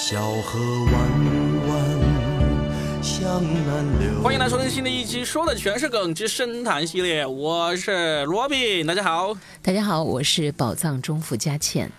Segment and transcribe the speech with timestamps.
[0.00, 0.94] 小河弯
[1.66, 4.22] 弯向南流。
[4.22, 11.90] 欢迎来收听新的一期，说的全是梗之深谈系列，我是罗宾，大家好大家好，我是宝藏中富佳倩。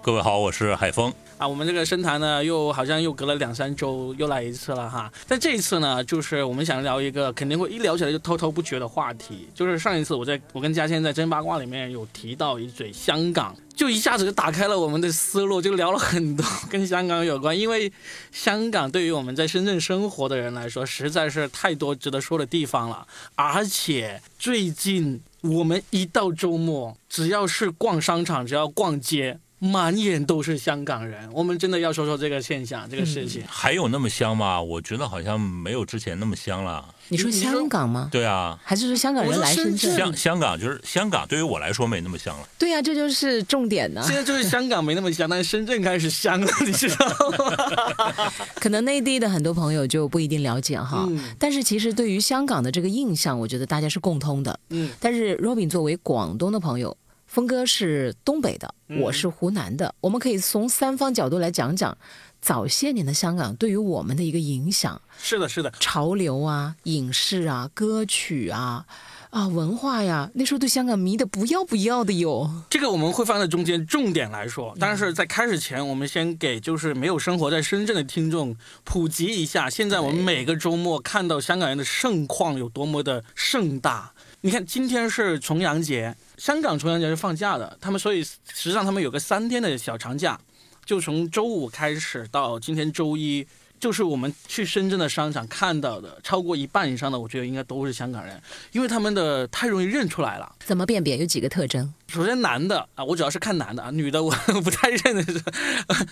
[0.00, 1.12] 各位好，我是海峰。
[1.42, 1.48] 啊！
[1.48, 5.12] 我们这个深谈呢，又好像又隔了两三周又来一次了哈。
[5.26, 17.58] 但这一次呢，就是我们想聊一个肯定会一聊起来就滔滔不绝的话题，就是上一次我在我跟佳倩在真八卦里面有提到一嘴香港，就一下子就打开了我们的思路，就聊了很多跟香港有关。
[17.58, 17.92] 因为
[18.30, 23.04] 香港对于我们在深圳生活的人来说，实在是太多值得说的地方了。
[23.34, 29.40] 而且最近我们一到周末，只要是逛商场，只要逛街。
[29.64, 33.44] 满眼都是香港人，我们真的要说说这个现象，这个事情。
[33.46, 34.60] 还有那么香吗？
[34.60, 36.84] 我觉得好像没有之前那么香了。
[37.06, 38.08] 你说香港吗？
[38.10, 39.96] 对啊，还是说香港人来深圳？
[39.96, 42.48] 香香港就是香港，对于我来说没那么香了。
[42.58, 44.02] 对呀，这就是重点呢。
[44.04, 48.32] 现在就是香港没那么香，但是深圳开始香了，你知道吗？
[48.58, 51.08] 可能内地的很多朋友就不一定了解哈，
[51.38, 54.58] 但是其实对于香港的这个印象，我觉得大家是共通的。
[54.70, 56.96] 嗯，但是 Robin 作为广东的朋友。
[57.32, 61.96] 峰哥是东北的，我是湖南的，我们可以从三方角度来讲讲
[62.42, 65.00] 早些年的香港对于我们的一个影响。
[65.18, 68.84] 是的，是的，潮流啊，影视啊，歌曲啊，
[69.30, 72.50] 啊，文化呀，那时候对香港迷得不要不要的哟。
[72.68, 84.12] 这个我们会放在中间重点来说，但是在开始前，我们先给就是没有生活在深圳的听众普及一下，现在我们每个周末看到香港人的盛况有多么的盛大。
[84.44, 86.12] 你看，今天是重阳节。
[86.36, 90.36] 香港重阳节是放假的，他们所以实际上他们有个三天的小长假，
[90.84, 93.46] 就从周五开始到今天周一，
[93.78, 100.56] 就是我们去深圳的商场看到的超过一半以上的，我觉得应该都是香港人，因为他们的太容易认出来了。
[100.64, 101.16] 怎么辨别？
[101.18, 101.94] 有几个特征？
[102.08, 104.32] 首先男的啊，我主要是看男的啊，女的我
[104.64, 105.32] 不太认得。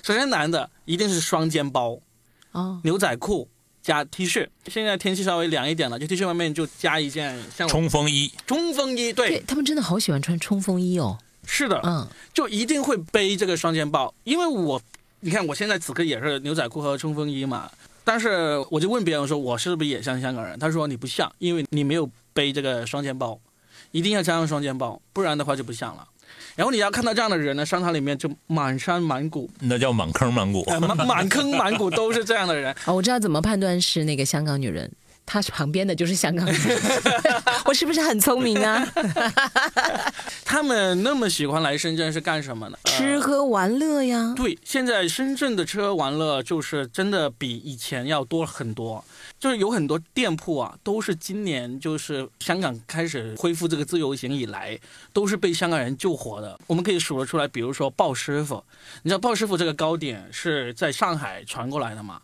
[0.05, 1.99] 首先男的一定是双肩包，
[2.53, 3.49] 哦，牛仔裤。
[3.91, 8.31] 加 T 恤，现在天气稍微凉一点了，就 T 恤外面就加一件像冲锋衣。
[8.47, 11.19] 冲锋衣，对他们真的好喜欢穿冲锋衣哦。
[11.45, 14.81] 是的，嗯，就一定会背这个双肩包，因为我，
[15.19, 17.69] 你看我现在此刻也是牛仔裤和冲锋衣嘛，
[18.05, 20.57] 但是我就问别人说，我是不是也像香港人？
[20.57, 23.41] 他说你不像，因为你没有背这个双肩包，
[23.91, 26.07] 一定要加上双肩包，不然的话就不像了。
[26.57, 32.75] 然后你要看到这样的人呢，商场里面就满山满谷，那叫满坑满谷，满满坑满谷都是这样的人。
[32.87, 34.91] 哦，我知道怎么判断是那个香港女人。
[35.27, 36.57] 他旁边的就是香港人，
[37.65, 38.87] 我是不是很聪明啊？
[40.45, 42.79] 他们那么喜欢来深圳是干什么呢？
[42.87, 44.35] 吃喝玩乐呀。
[44.37, 49.05] 对，现在深圳的吃喝玩乐就是真的比以前要多很多，
[49.39, 54.77] 就是有很多店铺啊，都是今年就是香港开始恢复这个自由行以来，
[55.13, 56.59] 都是被香港人救活的。
[56.67, 58.65] 我们可以数得出来，比如说鲍师傅，
[59.03, 62.21] 你知道鲍师傅这个糕点是在上海传过来的吗？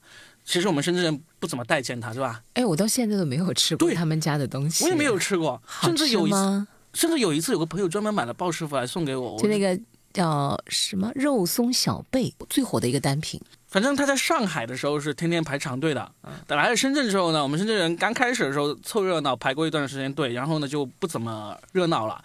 [0.47, 2.41] 其实我们深圳人不怎么待见他，是吧？
[2.55, 4.85] 哎，我到现在都没有吃过他们家的东西。
[4.85, 9.37] 我也没有吃过，甚至有一次，甚至有一次，有个朋友专门买了鲍师傅来送给我。
[9.39, 9.79] 就那个
[10.13, 13.41] 叫什么肉松小贝，最火的一个单品。
[13.67, 16.13] 反正他在上海的时候是天天排长队的。
[16.47, 22.25] 等来了深圳之后呢，我们深圳人刚开始的时候凑热闹，排过一段时间队，然后呢就不怎么热闹了。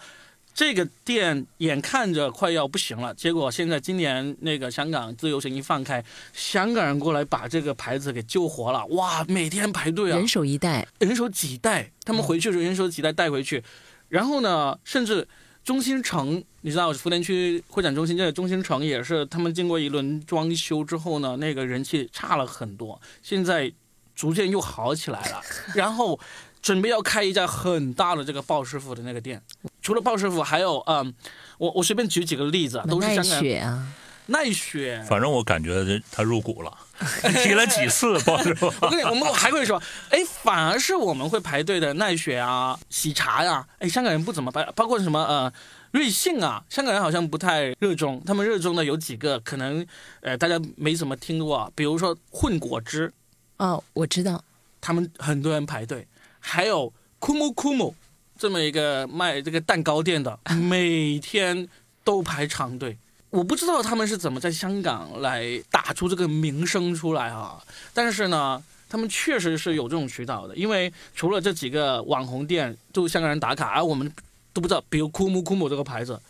[0.54, 6.04] 这个店眼看着快要不行了，结果现在今年那个香港自由行一放开，
[6.34, 13.62] 香港人过来把这个牌子给救活了，哇，每天排队啊，人手一袋，人手几袋，他们回去的时候人手几袋带回去，
[14.08, 15.26] 然后呢，甚至
[15.64, 23.72] 中心城，你知道福田区会展中心这个中心城也是，他们经过一轮装修之后呢，那个人气差了很多，现在
[24.14, 25.40] 逐渐又好起来了，
[25.74, 26.20] 然后。
[26.62, 29.42] 准备要开一家很大的这个鲍师傅的那个店，
[29.82, 31.12] 除了鲍师傅，还有嗯，
[31.58, 33.88] 我我随便举几个例子，都是香港奈雪啊，
[34.26, 35.04] 奈雪。
[35.08, 36.72] 反正我感觉他入股了，
[37.42, 38.72] 提了几次鲍师傅。
[38.80, 45.52] 我跟你，我们还会说，哎，反而是我们会排队的奈雪啊，喜茶呀，哎，香港人不怎么排，包括什么呃，
[45.90, 49.84] 瑞幸啊，香港人好像不太热衷，他们热衷的有几个，可能
[50.20, 53.12] 呃大家没怎么听过，比如说混果汁。
[53.56, 54.44] 哦，我知道，
[54.80, 56.06] 他们很多人排队。
[56.44, 57.94] 还有库姆库姆
[58.36, 61.66] 这么一个卖这个蛋糕店的， 每天
[62.02, 62.98] 都排长队。
[63.30, 67.62] 我不知道他们是怎么在香港来打出这个名声出来啊。
[67.94, 70.54] 但是呢，他们确实是有这种渠道的。
[70.56, 74.12] 因为除了这几个网红店就香港人打卡，而我们
[74.52, 76.20] 都不知道，比如库姆库姆这个牌子。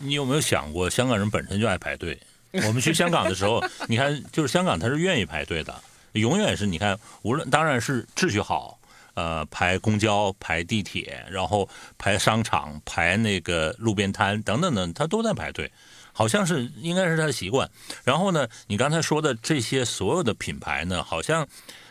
[0.00, 2.18] 你有没有想过，香港人本身就爱排队？
[2.66, 5.74] 我们去香港的时候，你看，就是香港他是愿意排队的，
[6.12, 8.75] 永远是你看，无论当然是秩序好。
[9.16, 11.68] 呃，排公交、排地铁，然后
[11.98, 15.72] 排商场、排那个路边摊等等等，他都在排队。
[16.12, 17.68] 好像是应该是他的习惯。
[18.04, 21.46] 然后呢，你刚才说的这些所有的品牌呢，好像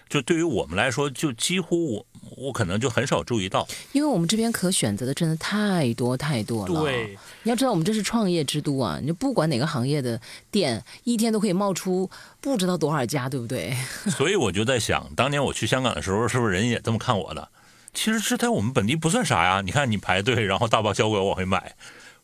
[0.07, 6.81] 就对于我们来说，就几乎我我可能就很少注意到，因为我们这边可选择的真的太多太多了。
[6.81, 10.19] 对，你要知道我们这是创业之都啊，你就不管哪个行业的
[10.51, 12.09] 店，一天都可以冒出
[12.41, 13.75] 不知道多少家，对不对？
[14.09, 17.47] 所以我就在想，当年我去香港的时候，是不是人也这么看我的？
[17.93, 19.61] 其实是在我们本地不算啥呀。
[19.61, 21.73] 你看你排队，然后大包小裹往回买，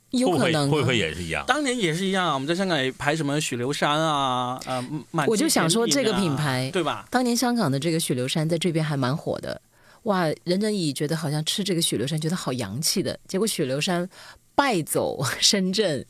[0.10, 1.46] 有可能啊会不会也是一样？
[1.48, 7.06] 当年也是一样，我们在香港也排什么许留山啊，呃，满我就想说这个品牌对吧？
[7.10, 9.62] 当年香港的这个许留山在这边还蛮火的，
[10.04, 14.10] 哇，任正以觉得好像吃这个许留山觉得好洋气的，结果许留山
[14.56, 16.06] 败走 深圳，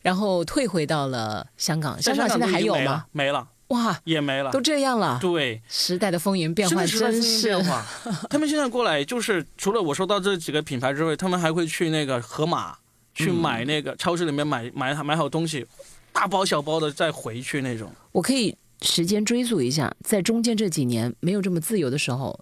[0.00, 2.00] 然后退回到了香港。
[2.00, 3.06] 香港现在还有吗？？
[3.12, 4.60] 没了，哇，也没了都。
[4.60, 7.50] 这样了，对，时代的风云变幻真是。
[8.30, 12.76] 他们现在过来，就是除了我说到这几个品牌之外，他们还会去那个盒马
[13.14, 15.66] 去嗯买那个超市里面买买买好东西，
[16.12, 17.92] 大包小包的再回去那种。
[18.12, 22.38] 我可以时间追溯一下，在中间这几年没有这么自由的时候，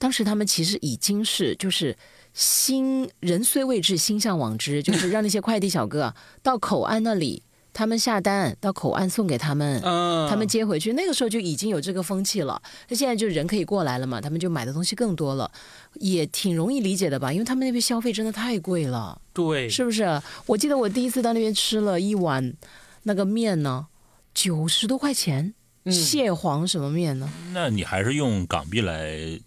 [0.00, 1.94] 当时他们其实已经是就是
[2.32, 7.42] 心人虽未至，心向往之，就是让那些快递小哥啊到口岸那里，
[7.74, 9.78] 他们下单到口岸送给他们。
[9.84, 12.62] 嗯，他们接回去，那个时候就已经有这个风气了。
[12.88, 15.50] 那现在就人可以过来了嘛，他们就买的东西更多了，
[15.96, 17.30] 也挺容易理解的吧？
[17.30, 19.20] 因为他们那边消费真的太贵了。
[19.34, 20.22] 对，是不是？
[20.46, 22.54] 我记得我第一次到那边吃了一碗
[23.02, 23.88] 那个面呢，
[24.32, 25.52] 九十多块钱，
[25.84, 27.30] 嗯蟹黄什么面呢？
[27.52, 29.38] 那你还是用港币来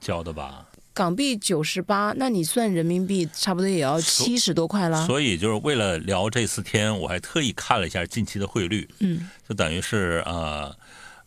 [0.00, 0.66] 交的吧？
[0.92, 5.06] 港币九十八，那你算人民币差不多也要七十多块啦。
[5.06, 10.74] 所以就是为了聊这四天，我还特意看了一下近期的汇率，嗯，就等于是呃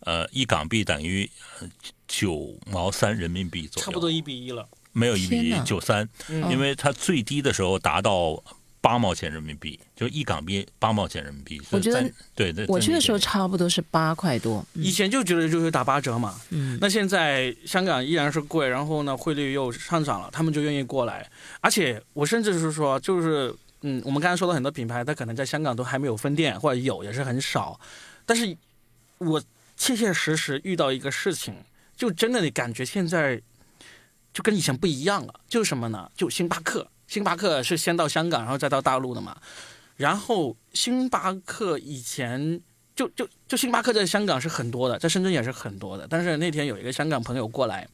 [0.00, 1.28] 呃一港币等于
[1.60, 1.68] 呃
[2.06, 4.68] 九毛三人民币左右，差不多一比一了。
[4.92, 8.40] 没有一比一九三，嗯因为它最低的时候达到
[8.84, 11.58] 八毛钱人民币，就一港币八毛钱人民币。
[11.70, 14.62] 我觉得对对，我去的时候差不多是八块多。
[14.74, 21.26] 以前就觉得就是打八折嘛，嗯，那现在香港依然是贵，然后呢汇率又上涨了，他们就愿意过来。
[21.62, 27.80] 而且我甚至是说，就是嗯，我们刚才说的很多品牌，它可能在香港都还没有分店，或者有也是很少。
[28.26, 28.54] 但是
[29.16, 29.42] 我
[29.78, 31.54] 切切实实遇到一个事情，
[31.96, 33.40] 就真的你感觉现在
[34.34, 35.40] 就跟以前不一样了。
[35.48, 36.10] 就是什么呢？
[36.14, 39.36] 就星巴克，星巴克是先到香港，然后再到大陆的嘛。
[39.96, 42.60] 然后星巴克以前
[42.96, 46.06] 就就就星巴克在香港是很多的，在深圳也是很多的。
[46.08, 47.88] 但是那天有一个香港朋友过来，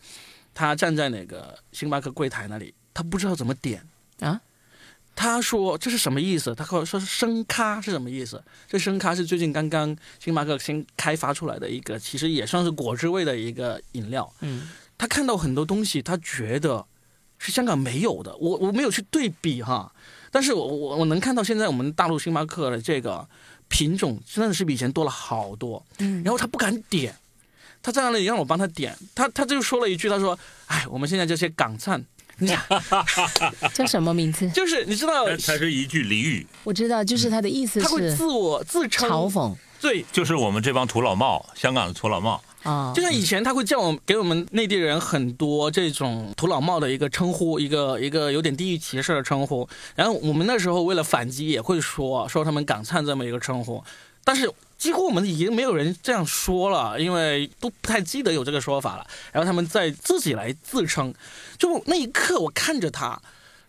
[0.54, 3.86] 他站在那个星巴克柜台那里，他不知道怎么点
[4.20, 4.40] 啊。
[5.16, 6.54] 他说这是什么意思？
[6.54, 8.42] 他说说是生咖是什么意思？
[8.66, 14.32] 这生咖是最近刚刚星巴克新开发出来的一个，其实也算是果汁味的一个饮料。
[14.40, 16.86] 嗯，他看到很多东西，他觉得
[17.40, 18.36] 是香港没有的。
[18.36, 19.90] 我我没有去对比哈，
[20.30, 23.26] 但是我我我能看到现在我们大陆星巴克的这个
[23.68, 25.84] 品种真的是比以前多了好多。
[25.98, 27.16] 嗯然后他不敢点，
[27.82, 30.38] 他在那里让我帮他点，他他就说了一句，他说
[30.68, 32.04] ：“哎，我们现在这些港灿，
[32.38, 32.60] 你想
[33.74, 34.48] 叫什么名字？
[34.54, 42.42] 就是你知道，它它是一句俚语，我知道，就是他的意思他会是自我自称嘲讽对。”就是我们这帮土老帽，香港的土老帽。
[42.62, 43.02] 啊就。
[43.02, 49.68] 像以前他会叫我给我们内地人很多这种土老帽的一个称呼，一个一个有点地域歧视的称呼。
[49.94, 53.82] 然后我们那时候为了反击，也会说说他们港灿这么一个称呼，
[54.24, 59.06] 但是几乎我们已经没有人这样说了，因为都不太记得有这个说法了。
[59.32, 61.12] 然后他们再自己来自称，
[61.58, 63.20] 就那一刻我看着他，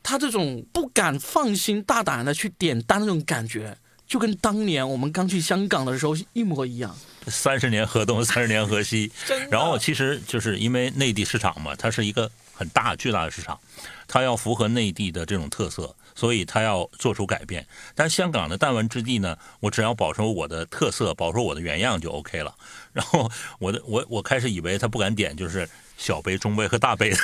[0.04, 3.78] 他这种不敢放心大胆的去点单那种感觉。
[4.12, 6.94] 就跟当年我们刚去香港的时候一模一样，
[7.28, 9.10] 三十年河东， 三十年河西。
[9.50, 13.58] 然后其实就是因为内地市场嘛，它是一个很大巨大的市场，
[14.10, 17.66] 它要符合内地的这种特色，所以他要做出改变。
[17.96, 22.54] 但香港的弹丸之地呢，我只要保守我的特色，保守我的原样就 OK 了。
[22.94, 27.18] 然后我的我我开始以为他不敢点就是小杯、中杯和大杯的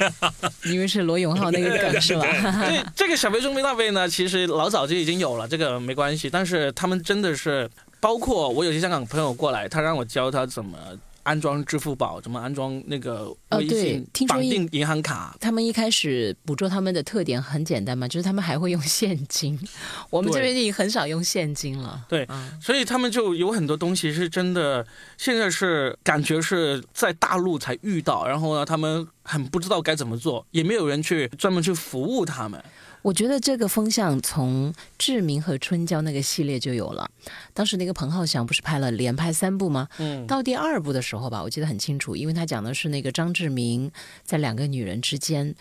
[0.64, 2.24] 因为是罗永浩那个梗是吧？
[2.66, 6.30] 对 这个小杯中杯大杯呢，其实老早就已经有了，这个没关系。
[6.30, 7.68] 但是他们真的是，
[8.00, 10.78] 包括我有些香港朋友过来，他让我教他怎么
[11.22, 15.36] 安装支付宝，怎么安装那个微信绑定银行卡。
[15.40, 19.58] 他们一开始捕捉他们的特点很简单嘛，就是他们还会用现金。
[20.10, 22.04] 我们这边已经很少用现金了。
[22.08, 24.86] 对嗯所以他们就有很多东西是真的，
[25.16, 32.62] 现在是感觉是在大陆才遇到，然后呢，他们很不知道该怎么做，也没有人去专门去服务他们。
[33.02, 37.10] 我觉得这个风向从志明和春娇那个系列就有了。
[37.52, 39.88] 当时那个彭浩翔不是拍了连拍三部吗？
[39.98, 43.90] 嗯，到第二部的时候吧，我记得很清楚，因为他讲的是那个张志明
[44.24, 45.54] 在两个女人之间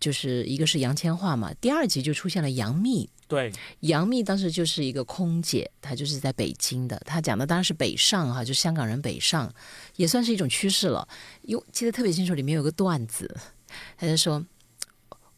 [0.00, 3.08] 就是一个是杨千嬅嘛，第二集就出现了杨幂。
[3.28, 7.00] 对，杨幂当时就是一个空姐，她就是在北京的。
[7.06, 9.50] 她讲的当然是北上哈，就香港人北上，
[9.96, 11.08] 也算是一种趋势了。
[11.42, 13.34] 哟，记得特别清楚，里面有个段子，
[13.96, 14.44] 他就说：“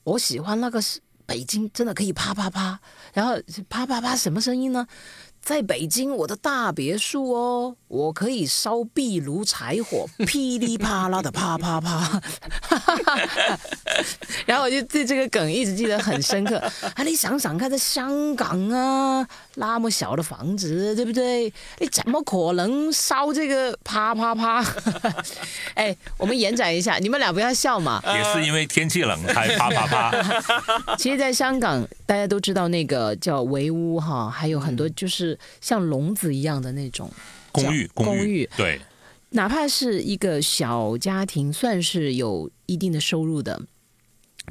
[0.03, 2.79] 我喜欢那个是北京，真的可以啪啪啪，
[3.13, 3.35] 然后
[3.69, 4.87] 啪啪啪什么声音呢？”
[5.45, 12.23] 在北京，我的大别墅哦，我可以烧壁炉柴火，噼里啪啦的啪啪啪。
[14.47, 16.57] 然后我就对这个梗一直记得很深刻。
[16.95, 21.53] 啊，你想想看，在香港啊，那么小的房子，对不对？
[21.79, 24.65] 你怎么可能烧这个啪啪啪？
[25.75, 28.03] 哎，我们延展一下，你们俩不要笑嘛。
[28.07, 30.11] 也是因为天气冷才啪啪啪。
[30.97, 35.34] 其实，在香港，大家都知道那个叫围屋哈，还有很多就是。
[35.61, 37.11] 像笼子一样的那种
[37.53, 38.81] 公寓，公寓对，
[39.31, 43.61] 哪怕是一个小家庭，算是有一定的收入的，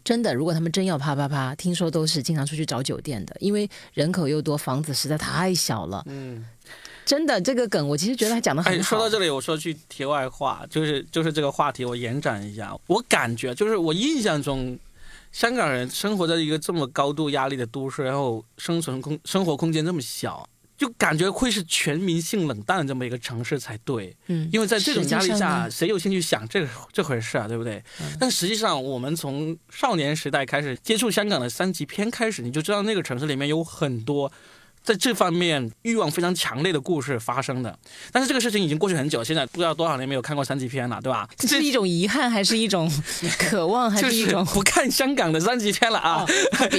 [0.04, 6.04] 真的，如果他们真要啪啪啪，听说都是经常出去找酒店的，因为人口又多，房子实在太小了。
[6.08, 6.46] 嗯，
[7.06, 8.84] 真的，这个梗我其实觉得他讲的很好。
[8.84, 14.78] 说到这里，我说句题外话，就是就是这个话题，我延展一下，我感觉就是我印象中，
[15.32, 20.48] 香港人生活在一个这么高度压力的都市，然后生存空生活空间这么小。
[20.78, 27.84] 就感觉会是全民性冷淡的这么一个城市才对，嗯，因为在这种压力下，谁有兴趣想这这回事啊，对不对？
[28.20, 34.32] 但实际上，我们从少年时代开始接触香港的三级片开始，你就知道那个城市里面有很多。
[34.84, 37.78] 在这方面欲望非常强烈的故事发生的，
[38.12, 41.26] 但是这个事情已经过去很久，现在不知道多少年没有看过三级片了，对吧？
[41.38, 42.92] 这是一种遗憾，还是一种
[43.40, 46.26] 渴望，还是一种不看香港的三级片了啊？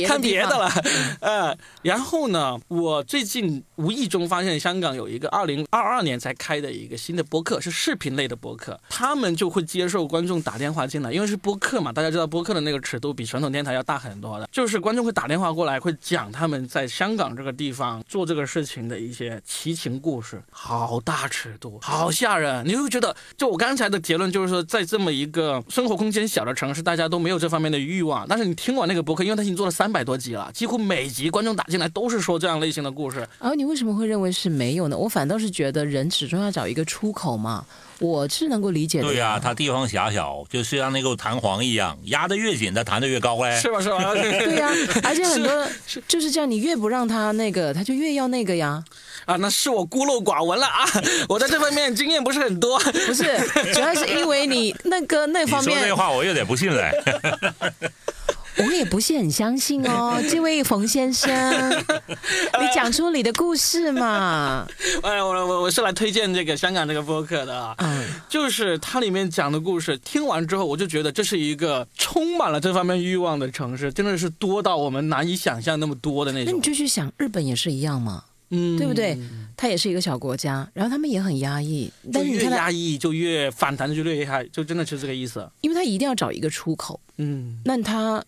[0.06, 0.70] 看别的了。
[1.20, 17.93] 呃，然后呢，我最近无意中发现香港有一个二零二二年才开的一个新的播客，是视频类的播客，他们就会接受观众打电话进来，因为是播客嘛，大家知道播客的那个尺度比传统电台要大很多的，就是观众会打电话过来，会讲他们在香港这个地方。
[18.08, 22.66] 做这个事情的一些奇情故事，好大尺度，好吓人。
[22.66, 28.26] 你会觉得，就我刚才的结论就是说，在这么一个生活空间小的城市，大家都没有这方面的欲望。
[28.28, 33.26] 但是你听完那个博客，因为他已经做了三百多集了，几乎每集观众打进来都是说这样类型的故事。
[33.38, 34.96] 而你为什么会认为是没有呢？
[34.96, 37.64] 我反倒是觉得人始终要找一个出口嘛。
[37.98, 39.04] 我是能够理解的。
[39.04, 43.58] 对呀，它地方狭小，就是像那个弹簧一样，压得越紧，它弹得越高嘞。
[43.60, 43.80] 是吧？
[43.80, 44.12] 是吧？
[44.14, 44.68] 对呀，
[45.04, 45.66] 而且很多
[46.08, 48.82] 就是这样，你越不让他那个，他就越要那个呀。
[49.26, 50.84] 啊，那是我孤陋寡闻了啊！
[51.30, 52.78] 我在这方面经验不是很多。
[52.78, 53.24] 不是，
[53.72, 55.78] 主要是因为你那个那方面。
[55.78, 56.90] 你说那话我有点不信嘞。
[58.64, 61.70] 我也不是很相信哦， 这位冯先生，
[62.60, 64.66] 你讲出你的故事嘛？
[65.02, 76.52] 哎，我我我是来推荐这个香港这个播客的啊，嗯，就是它里面讲的故事，听完之后我就觉得这是一个充满了这方面欲望的城市，真的是多到我们难以想象那么多的那种。
[76.52, 79.18] 那你就去想，日本也是一样嘛，嗯，对不对？
[79.56, 85.48] 它也是一个小国家，然后他们也很压抑，但是越压抑就越反弹的，就越厉害，就真的是这个意思。
[85.60, 88.22] 因为他一定要找一个出口，嗯，那他。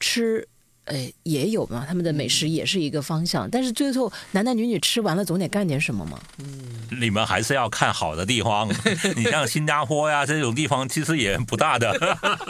[0.00, 0.48] 吃，
[0.86, 6.18] 哎，也有嘛，他们的美食也是一个方向，但是最后男男女女吃完了，总得干点什么嘛。
[6.38, 8.68] 嗯，你们还是要看好的地方，
[9.14, 11.92] 你像新加坡呀这种地方，其实也不大的。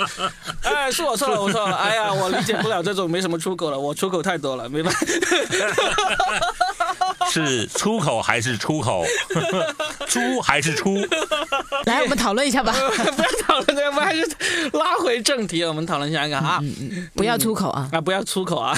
[0.62, 1.76] 哎，是我错了，我错了。
[1.76, 5.00] 哎呀，我理解不了这种没什么出口了，我出口太多了，没办法。
[7.31, 9.05] 是出口还是出口？
[10.09, 10.97] 出还是出？
[11.87, 12.73] 来，我们讨论一下吧。
[12.73, 14.26] 不要讨论这个，我们还是
[14.73, 15.62] 拉回正题。
[15.64, 16.61] 我们讨论下一个啊，
[17.14, 18.76] 不要出口啊啊，不要出口啊。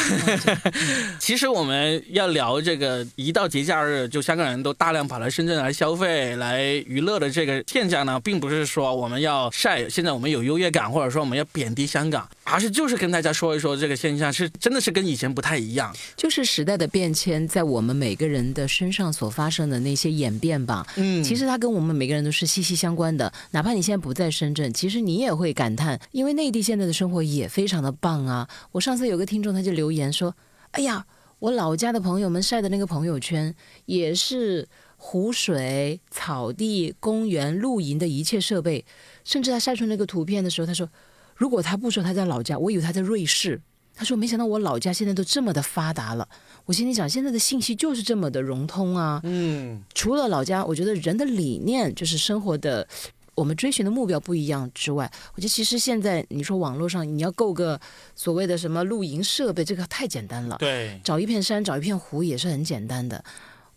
[1.18, 15.94] 其实我们要聊这个，一到节假日，就香港人都大量跑来深圳来消费、来娱乐的这个现象呢，并不是说我们要晒，现在我们有优越感，或者说我们要贬低香港，而是就是跟大家说一说这个现象是真的是跟以前不太一样。
[16.16, 20.86] 就是时代的变迁，在我们每个人的身上所发生的那些演变吧。
[20.96, 23.32] 嗯，其实它跟我们每个人都是息息相关的。
[23.52, 28.48] 哪怕你现在不在深圳，其实你也会感叹，因为内地现在的生活也非常的棒啊。
[28.72, 30.34] 我上次有个听众他就留言说
[30.72, 31.06] ：“哎呀，
[31.38, 33.54] 我老家的朋友们晒的那个朋友圈，
[33.86, 38.84] 也是湖水、草地、公园、露营的一切设备。
[39.24, 40.88] 甚至他晒出那个图片的时候，他说，
[41.36, 43.60] 如果他不说他在老家，我以为他在瑞士。
[43.94, 46.26] 他说，没想到我老家现在都这么的发达了。”
[46.64, 49.20] 我心里想，现在的信息就是这么的融通啊。
[49.22, 52.88] 嗯，除了老家，我觉得人的理念就是生活的，
[53.34, 57.78] 我们追寻的目标不一样之外，我觉得其实现在你说网络上你要购个
[58.14, 60.56] 所谓的什么露营设备，这个太简单了。
[60.58, 63.22] 对，找一片山，找一片湖也是很简单的。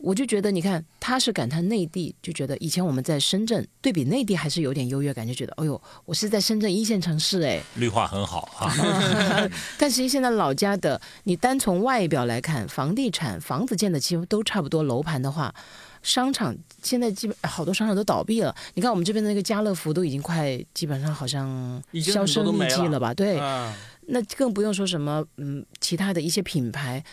[0.06, 8.72] 我就觉得，你看，他是感叹内地，就觉得以前我们在深圳对比内地还是有点优越感，就觉得，哎呦，我是在深圳一线城市，哎，绿化很好啊。
[9.80, 15.52] 但实际现在老家的，你单从外表来看，房地产房子建的几乎都差不多，楼盘的话，
[16.04, 18.56] 商场现在基本好多商场都倒闭了。
[18.76, 23.12] 你看我们这边的那个家乐福都已经快基本上好像销声匿迹了吧？
[23.12, 23.40] 对，
[24.06, 27.04] 那更不用说什么嗯其他的一些品牌。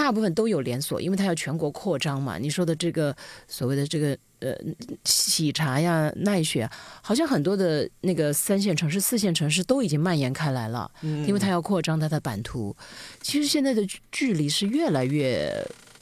[0.00, 2.38] 大部分都有连锁，因为它要全国扩张嘛。
[2.38, 3.14] 你说的这个
[3.46, 4.56] 所谓的这个呃
[5.04, 6.66] 喜茶呀、奈雪，
[7.02, 10.90] 好像很多的那个三线城市、四线城市都已经蔓延开来了。
[11.02, 12.74] 嗯，因为它要扩张它的版图。
[13.20, 15.52] 其实现在的距离是越来越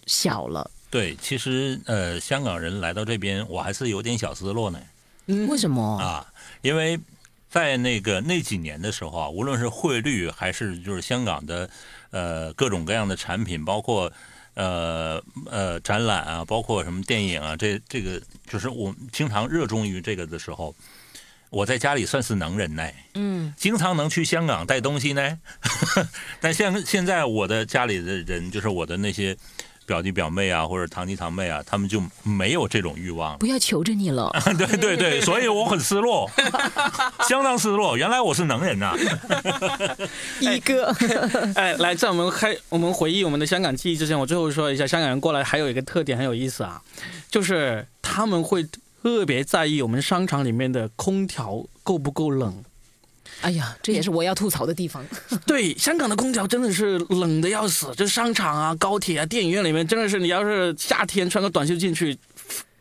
[0.07, 0.71] 小了。
[0.88, 4.81] 对，其实呃，香港人来到这边，我还是有点小失落呢。
[5.26, 6.25] 嗯，为什么啊？
[6.62, 6.97] 因为
[7.50, 11.69] 在那个那几年的时候啊，无论是汇率还是就是香港的。
[12.11, 14.12] 呃，各种各样的产品，包括
[14.55, 20.75] 呃呃展览啊，包括什么电影啊，这这个就是我经常热衷于这个的时候，
[21.50, 25.38] 我在家里算是能人呢，嗯，经常能去香港带东西呢，
[26.41, 29.37] 但现现在我的家里的人，就是我的那些。
[29.88, 33.38] 表弟表妹啊，或者堂弟堂妹啊，他们就没有这种欲望。
[33.38, 34.30] 不要求着你了。
[34.59, 36.30] 对对对，所以我很失落，
[37.26, 37.97] 相当失落。
[37.97, 38.95] 原来我是能人呐，
[40.40, 40.95] 一哥。
[41.54, 46.83] 哎，来，在我们开我们回忆我们的香港记忆之前，我最后说一下，香港人过来还有一个特点很有意思啊，
[47.30, 48.62] 就是他们会
[49.02, 52.62] 特别在意我们商场里面的空调够不够冷。
[53.40, 55.04] 哎呀，这也是我要吐槽的地方。
[55.47, 62.18] 对，香港的空调真的是冷的要死，就商场啊、高铁啊、电影院里面，真的是你要是夏天穿个短袖进去，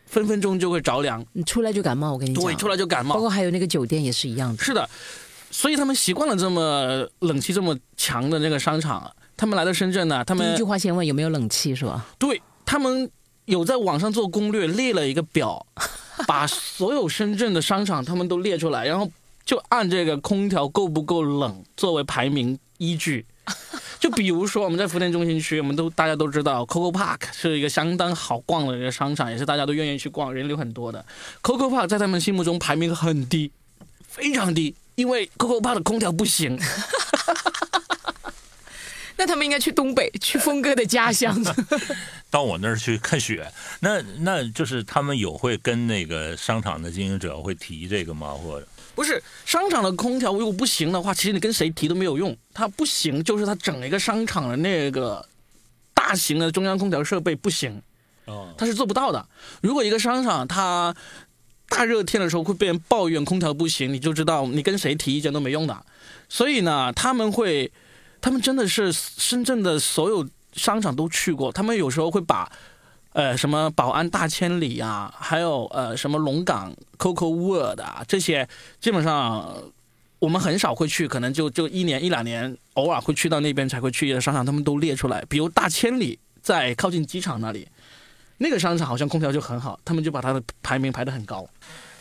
[0.08, 2.14] 分分钟就会着凉，你出来就感冒。
[2.14, 3.14] 我跟你讲，对，出来就感冒。
[3.14, 4.64] 包括还有那个酒店也是一样的。
[4.64, 4.90] 是的，
[5.52, 12.04] 所以他们习惯了这么冷气这么强的那个商场，他们来到深圳呢，他们第一句话先问有没有冷气，是吧？
[12.18, 13.08] 对他们
[13.46, 15.64] 有在网上做攻略，列了一个表，
[16.26, 19.08] 把所有深圳的商场他们都列出来，然后。
[19.48, 23.25] 就按这个空调够不够冷作为排名依据，
[23.98, 31.04] 就比如说我们在福田中心区，我们都大家都知道，Coco Park 是一个相当好逛的一个商场，也是大家都愿意去逛，人流很多的。
[31.42, 33.50] Coco Park 在他们心目中排名很低，
[34.06, 36.60] 非常低，因为 Coco Park 的空调不行。
[39.28, 41.38] 那他们应该去东北，去峰哥的家乡，
[42.32, 43.52] 到我那儿去看雪。
[43.82, 48.32] 那那就是他们有会跟那个商场的经营者会提这个吗？
[48.32, 48.68] 或者？
[48.96, 52.36] 不是商场的空调如果不行的话，其实你跟谁提都没有用。
[52.54, 55.24] 它不行，就是它整一个商场的那个
[55.94, 57.82] 大型的中央空调设备不行，
[58.26, 59.28] 哦，它是做不到的。
[59.62, 60.96] 如果一个商场它
[61.70, 65.86] 大热天的时候会被人抱怨空调不行，你就知道你跟谁提意见都没用的。
[66.30, 67.72] 所以呢，他们会，
[68.21, 72.51] 他们真的是深圳的所有商场都去过，他们有时候会把。
[73.13, 78.47] 呃，什么宝安大千里啊，还有呃，什么龙岗 Coco World 啊，这些
[78.80, 79.56] 基本上
[80.19, 85.25] 我们很少会去，可能就就一年一两年，偶尔会去到那边才会去的商场，他们都列出来。
[85.27, 87.67] 比如大千里在靠近机场那里，
[88.38, 91.47] 那个商场好像空调就很好，他们就把它的排名排得很高。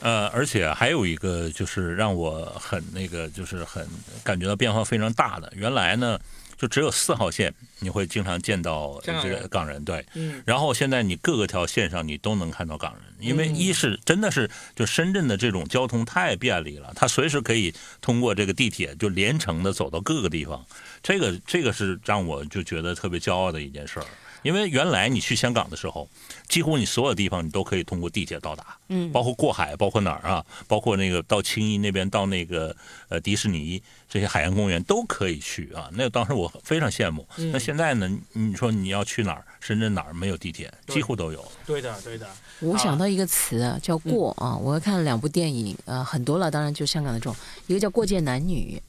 [0.00, 3.86] 呃，而且还有一个就是让我很那个，就是很
[4.22, 6.18] 感觉到变化非常大的，原来呢。
[6.58, 10.02] 就只有四号线你会经常见到这个港人，对，
[10.46, 20.64] 然后现在你各个条线上你都能看到港人，因为一是真的是就深圳的这种交通太便利了，它随时可以通过这个地铁就连程的走到各个地方，
[21.02, 24.06] 这个这个是让我就觉得特别骄傲的一件事儿。
[24.46, 26.08] 因为原来你去香港的时候，
[26.48, 32.74] 几乎你所有地方你都可以通过地铁到达，嗯，包括过海，包括哪儿啊，包括那个到青衣那边，到那个
[33.08, 35.90] 呃迪士尼这些海洋公园都可以去啊。
[35.92, 37.26] 那当时我非常羡慕。
[37.52, 38.08] 那现在呢？
[38.34, 39.44] 你说你要去哪儿？
[39.58, 40.72] 深圳哪儿没有地铁？
[40.86, 41.44] 几乎都有。
[41.66, 42.28] 对的，对的。
[42.60, 47.34] 我想到一个词叫“过”啊，我看了两部电影，呃，很多了，当然就香港的这种，
[47.66, 48.80] 一个叫《过界男女》，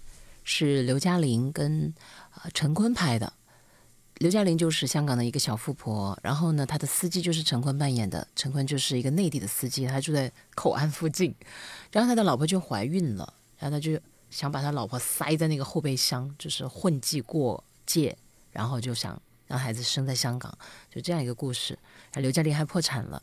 [0.44, 1.92] 是刘嘉玲跟
[2.36, 3.34] 呃陈坤拍的。
[4.20, 8.28] 刘嘉玲就是香港的一个小富婆，然后呢，她的司机就是陈坤扮演的。
[8.36, 11.36] 陈坤就是一个内地的司机，他住在口岸附近，
[11.92, 14.00] 然后他的老婆就怀孕了，然后他就
[14.32, 18.18] 想把他老婆塞在那个后备箱，就是混迹过界，
[18.52, 20.58] 然后就想让孩子生在香港，
[20.92, 21.78] 就这样一个故事。
[22.16, 23.22] 刘嘉玲还破产了，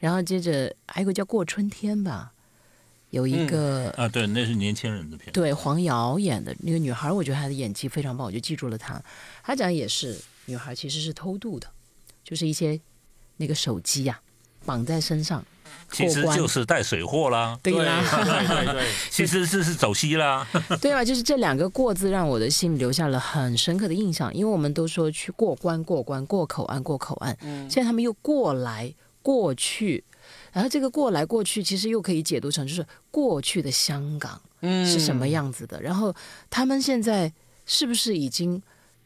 [0.00, 2.32] 然后接着还有个叫《过春天》吧，
[3.10, 9.00] 有一个啊，对，那是年轻人的片，对，黄瑶演的那个女孩，我觉得她的演技非常棒，我就记住了她。
[9.44, 10.20] 她讲也是。
[10.46, 11.68] 女孩其实是偷渡的，
[12.24, 12.80] 就是一些
[13.36, 14.20] 那个手机呀，
[14.64, 15.44] 绑在身上。
[15.90, 20.46] 其实就是带水货啦，对 啦，对对对，其实这是走西啦，
[20.80, 30.02] 对啊，就是这两个“过”字让我的心留下了很深刻的印象，因为我们都说去过关、过关、过口岸、过口岸，嗯，现在他们又过来过去，
[30.52, 35.80] 然后这个过来过去其实又可以解读成就是过去的香港，嗯，是什么样子的？
[35.80, 36.14] 然后
[36.48, 37.32] 他们现在
[37.66, 38.62] 是不是已经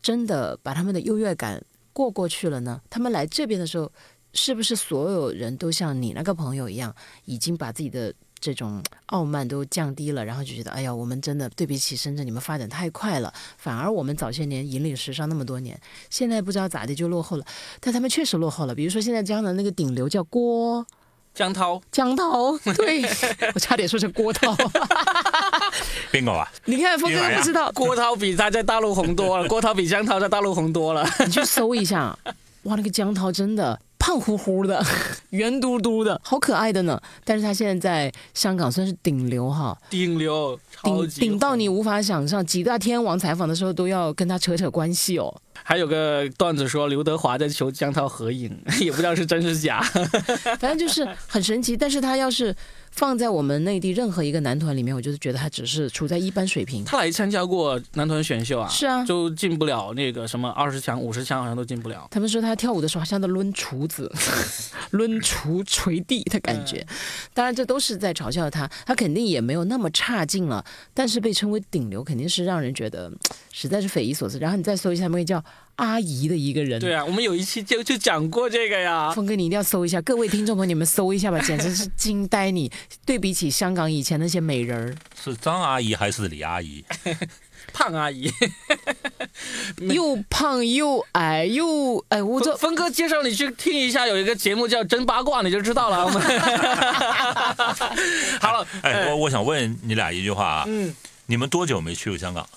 [0.06, 1.60] 真的把他们的优越感
[1.92, 2.80] 过过去了呢？
[2.88, 3.90] 他们来这边的时候。
[4.38, 17.46] 是不是所有人都像你那个朋友一样，已经把自己的这种傲慢都降低了，然后就觉得，哎呀，我们真的对比起深圳，你们发展太快了，反而我们早些年引领时尚那么多年，现在不知道咋地就落后了。
[17.80, 20.86] 但他们确实落后了，比如说现在江南那个顶流叫郭
[21.36, 23.02] 江涛，江涛， 对
[23.54, 24.56] 我差点说成郭涛，
[26.10, 26.50] 边个啊？
[26.64, 32.18] 你看峰哥不知道，郭涛比他在大陆红多了， 郭涛比江涛在大陆红多了，你去搜一下，
[32.62, 33.78] 哇，那个江涛真的。
[33.98, 34.80] 胖乎乎的，
[35.30, 37.00] 圆嘟嘟的，好可爱的呢。
[37.24, 45.34] 但是他现在在香港算是顶流哈，顶流，顶顶到你无法想象，几大天王采访的时候都要跟他扯扯关系哦。
[45.68, 49.80] 还有个段子说刘德华在求江涛合影， 也不知道是真是假，
[50.60, 51.76] 反正就是很神奇。
[51.76, 52.54] 但是他要是。
[52.96, 56.82] 放在我们内地任何一个男团里面，我就是觉得他只是处在一般水平。
[56.82, 62.08] 他来参加过男团选秀啊，是啊，就进不了那个什么二十强、五十强，好像都进不了。
[62.10, 64.10] 他们说他跳舞的时候好像在抡锄子，
[64.92, 66.86] 抡锄捶地的感觉。
[67.34, 70.64] 当然，这都是在嘲笑他，他肯定也没有那么差劲了。
[70.94, 73.12] 但是被称为顶流，肯定是让人觉得
[73.52, 74.38] 实在是匪夷所思。
[74.38, 75.44] 然后你再搜一下，那个叫。
[75.76, 79.10] 阿姨的一个人，对啊，我们有一期就就讲过这个呀。
[79.12, 82.70] 峰哥，你一定要搜一下，各位听众朋友，你们搜一下吧，简直是惊呆你！
[83.04, 86.84] 对比起香港以前那些美人儿，是张阿姨还是李阿姨？
[87.72, 88.30] 胖阿姨，
[89.92, 96.06] 又胖又矮又哎，我这峰哥介绍你去听一下，有一个节目叫《真八卦》，你就知道了。
[98.40, 100.94] 好了，哎，我我想问你俩一句话啊，嗯，
[101.26, 102.48] 你们多久没去过香港？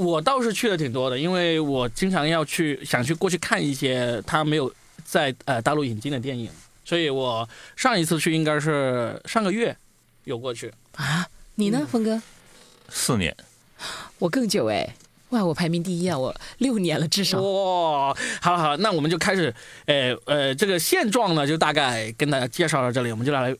[0.00, 4.72] 我倒是去的挺多的，因为我经常要去，想去过去看一些他没有
[5.04, 6.50] 在呃大陆引进的电影，
[6.84, 9.76] 所以我上一次去应该是上个月
[10.24, 11.26] 有过去啊。
[11.56, 12.22] 你呢，峰哥？
[12.88, 13.36] 四年，
[14.18, 14.94] 我更久哎，
[15.28, 17.40] 哇，我排名第一啊，我六年了至少。
[17.42, 23.54] 哇，好好，那我们就开始，呃呃，这个现状呢，就大概跟大家介绍到这里，我们就来。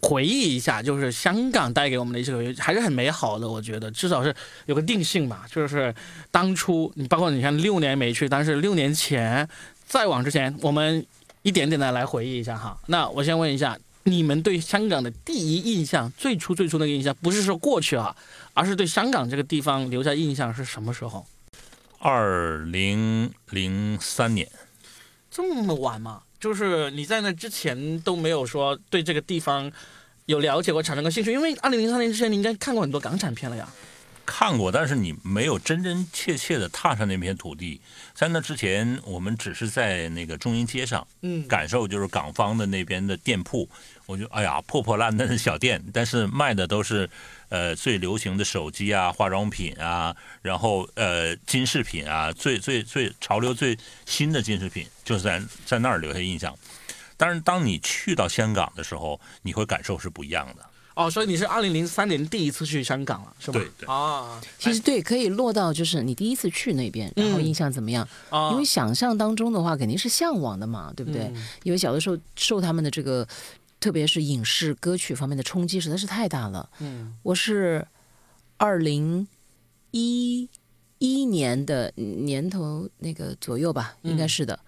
[0.00, 3.48] 回忆一下，就是香港带给我们的一些回忆还是很美好的。
[3.48, 4.34] 我觉得至少是
[4.66, 5.94] 有个定性吧，就是
[6.30, 9.48] 当初你包括你看六年没去，但是六年前
[9.86, 11.04] 再往之前，我们
[11.42, 12.78] 一点点的来回忆一下哈。
[12.86, 18.14] 那我先问一下，你们对香港的第一印象，最初最初那个印象，不是说过去啊，
[18.54, 21.26] 而是对香港这个地方留下印象是什么时候？
[21.98, 24.48] 二零零三年，
[25.28, 26.22] 这么晚吗？
[26.40, 29.70] 就是你在那之前都没有说对这个地方
[30.26, 33.68] 有了解过产生过兴趣，因为二零零三年之前你应该看过很多港产片了呀。
[34.24, 37.80] 看过，但是你没有真真切切的踏上那片土地。
[38.12, 43.66] 在那之前，我们只是在那个中英街上，嗯，感受就是港方的那边的店铺。
[44.08, 47.08] 我就哎呀，破破烂烂的小店，但是卖的都是
[47.50, 56.56] 呃最流行的手机啊、化妆品啊，然后呃金饰品啊，最最最潮流最新的金饰品，就是在在那儿留下印象。
[57.18, 60.64] 但是当你去到香港的时候，你会感受是不一样的。
[60.94, 63.60] 哦，所以你是二零零三年第一次去香港了，是吧？
[63.60, 68.08] 对对啊，其实对，可以落到就是你第一次去那边，然后印象怎么样？
[68.50, 71.32] 因为想象当中的话，肯定是向往的嘛，对不对？
[71.62, 73.24] 因为小的时候受他们的这个，
[73.80, 76.70] 特别是影视歌曲方面的冲击实在是太大了。
[76.80, 77.86] 嗯，我是
[78.56, 79.26] 二零
[79.92, 80.48] 一
[80.98, 84.58] 一年的年头那个左右吧，应该是的。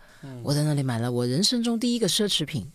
[0.43, 2.71] 我在那里买了我人生中第一个奢侈品。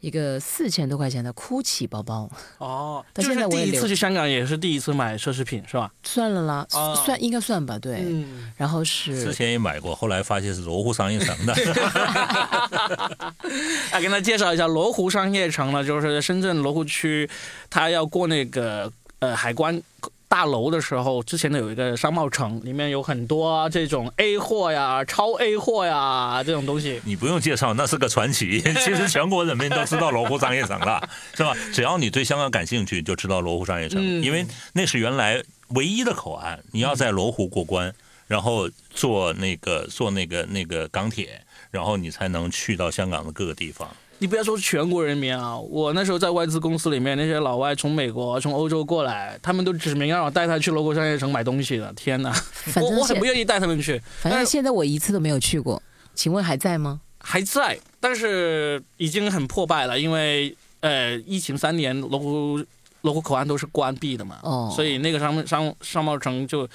[0.00, 5.90] 一个四千多块钱的 GUCCI 包包哦，就是第一次去香港，也是第一次买奢侈品，是吧？
[6.02, 6.66] 算了啦，
[7.04, 8.04] 算应该算吧，对。
[8.56, 11.54] 然后是之前也买过，后来发现是罗湖商业城的。
[13.92, 17.28] 来跟他介绍一下，罗湖商业城呢，就是深圳罗湖区，
[17.70, 19.80] 他要过那个呃海关。
[20.28, 27.00] 大楼的时候，之前的有一个商贸城，里面有很多这种 A 货呀、超 A 货呀这种东西。
[27.04, 28.60] 你不用介绍，那是个传奇。
[28.84, 31.54] 其实全国人民都知道罗湖商业城了，是吧？
[31.72, 36.58] 只要你对香港感兴趣，就知道罗湖商业城，因为那是原来唯一的口岸。
[36.72, 37.94] 你要在罗湖过关，
[38.26, 43.88] 然后坐那个坐那个那个港铁，然后你才能去到香港的各个地方。
[44.18, 51.92] 你不要说全国人民啊，我那时候在外资公司里面，那些老外从美国、从欧洲过来，他们都指明让我带他去罗湖商业城买东西的。
[51.94, 52.34] 天哪，
[52.76, 54.00] 我我很不愿意带他们去。
[54.20, 55.82] 反正现在我一次都没有去过，
[56.14, 57.00] 请问还在吗？
[57.18, 62.64] 还在，但是已经很破败了，因为呃，疫情三年，罗湖
[63.02, 66.68] 罗湖口岸都是关闭的嘛，哦所以那个商商商贸城就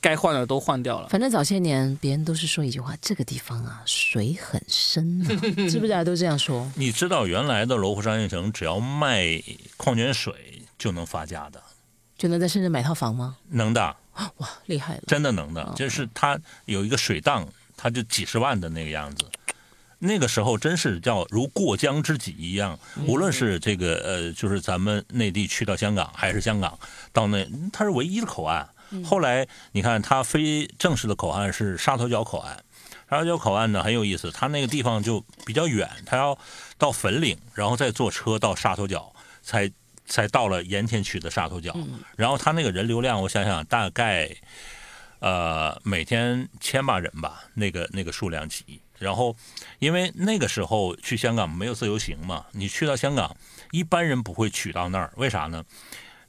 [0.00, 1.08] 该换的都换掉了。
[1.08, 5.28] 反正早些年别人都是说一句话，这个地方啊水很深啊，
[5.68, 6.70] 是不是大家都这样说？
[6.76, 9.42] 你知道原来的罗湖商业城只要卖
[9.76, 11.60] 矿泉水就能发家的，
[12.16, 13.36] 就能在深圳买套房吗？
[13.50, 13.96] 能的，
[14.36, 15.02] 哇，厉害了！
[15.06, 19.24] 真的能的，就是它有一个水档，它就几十万的那个样子。
[20.00, 26.78] 那个时候真是叫如过江之鲫一样，无论是这个呃，就是咱们内地去到香港，还是香港
[27.12, 28.68] 到那，它是唯一的口岸。
[29.04, 32.62] 后来你看，它非正式的口岸是沙头角口岸。
[33.10, 36.38] 沙头角口岸呢很有意思，它那个地方就比较远，它要
[36.76, 39.70] 到粉岭，然后再坐车到沙头角，才
[40.06, 41.76] 才到了盐田区的沙头角。
[42.16, 44.34] 然后它那个人流量，我想想大概。
[45.20, 48.80] 呃，每天千把人吧，那个那个数量级。
[49.00, 49.34] 然后，
[49.80, 53.36] 因为那个时候去香港没有自由行嘛，你去到香港，
[53.72, 55.64] 一般人不会取到那儿，为啥呢？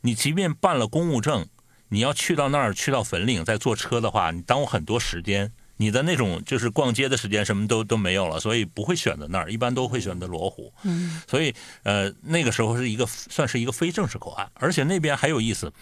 [0.02, 1.48] 你即便办了公务证，
[1.89, 10.71] 你要去到那儿，去到粉岭再坐车的话，你耽误很多时间，你的那种就是逛街的时间什么都都没有了，所以不会选择那儿，一般都会选择罗湖。
[10.84, 15.73] 嗯，所以呃，那个时候是一个算是一个非正式口岸，而且那边还有意思。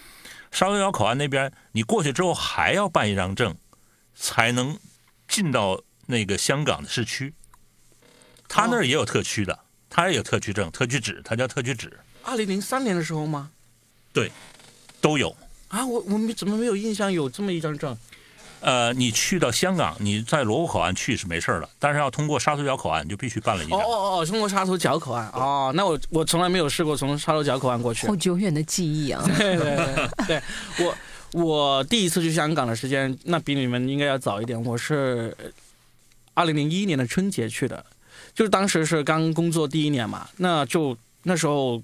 [0.50, 3.56] 沙头角口岸那边，你过去之后还要办一张证，
[4.16, 4.80] 才能
[5.28, 7.34] 进到那个香港的市区。
[8.48, 13.52] 他那儿也有特区的，他也有特区证、特区纸，他叫特区纸，二零零三年的时候吗？
[14.14, 14.32] 对
[15.02, 15.36] 都有。
[15.70, 17.98] 啊，我我们怎么没有印象有这么一张证？
[18.60, 23.80] 呃，你去到香港，你在罗湖口岸去是没事儿的，但是要通过沙头角口岸，你就必须办了一张。
[23.80, 28.16] 哦哦哦，通过沙头角口岸哦，那我我从来没有试过从沙头角口岸过去好。
[28.16, 29.24] 久远的记忆啊！
[29.38, 30.42] 对对对对，
[30.80, 30.98] 我
[31.34, 34.62] 我第一次去香港的时间，那比你们应该要早一点。
[34.66, 35.36] 我是
[36.34, 37.86] 二零零一年的春节去的，
[38.34, 41.80] 就是当时是刚工作第一年嘛，那就那时候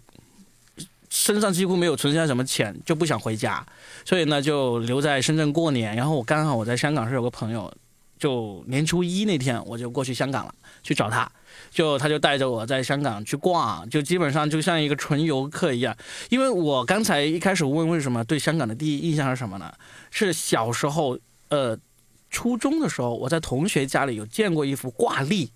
[1.13, 3.63] 身上几乎没有存下什么钱，就不想回家，
[4.03, 5.95] 所以呢就留在深圳过年。
[5.95, 7.71] 然后我刚好我在香港是有个朋友，
[8.17, 11.31] 就年初一那天我就过去香港了，去找他。
[11.69, 15.95] 就他就带着我在香港去逛，就基本上就像一个纯游客一样。
[16.29, 19.71] 因为我刚才一开始问为什么对香港的第一印象是什么呢？
[20.09, 21.15] 是小时候，
[21.49, 21.77] 呃，
[22.31, 25.51] 初中的时候我在同学家里有见过一幅挂历，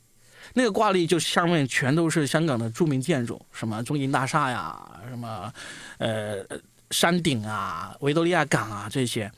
[0.54, 4.76] 那个挂历就上面全都是香港的著名建筑，什么中银大厦呀，
[5.10, 5.52] 什么
[5.98, 6.38] 呃
[6.92, 9.32] 山顶啊、维多利亚港啊这些。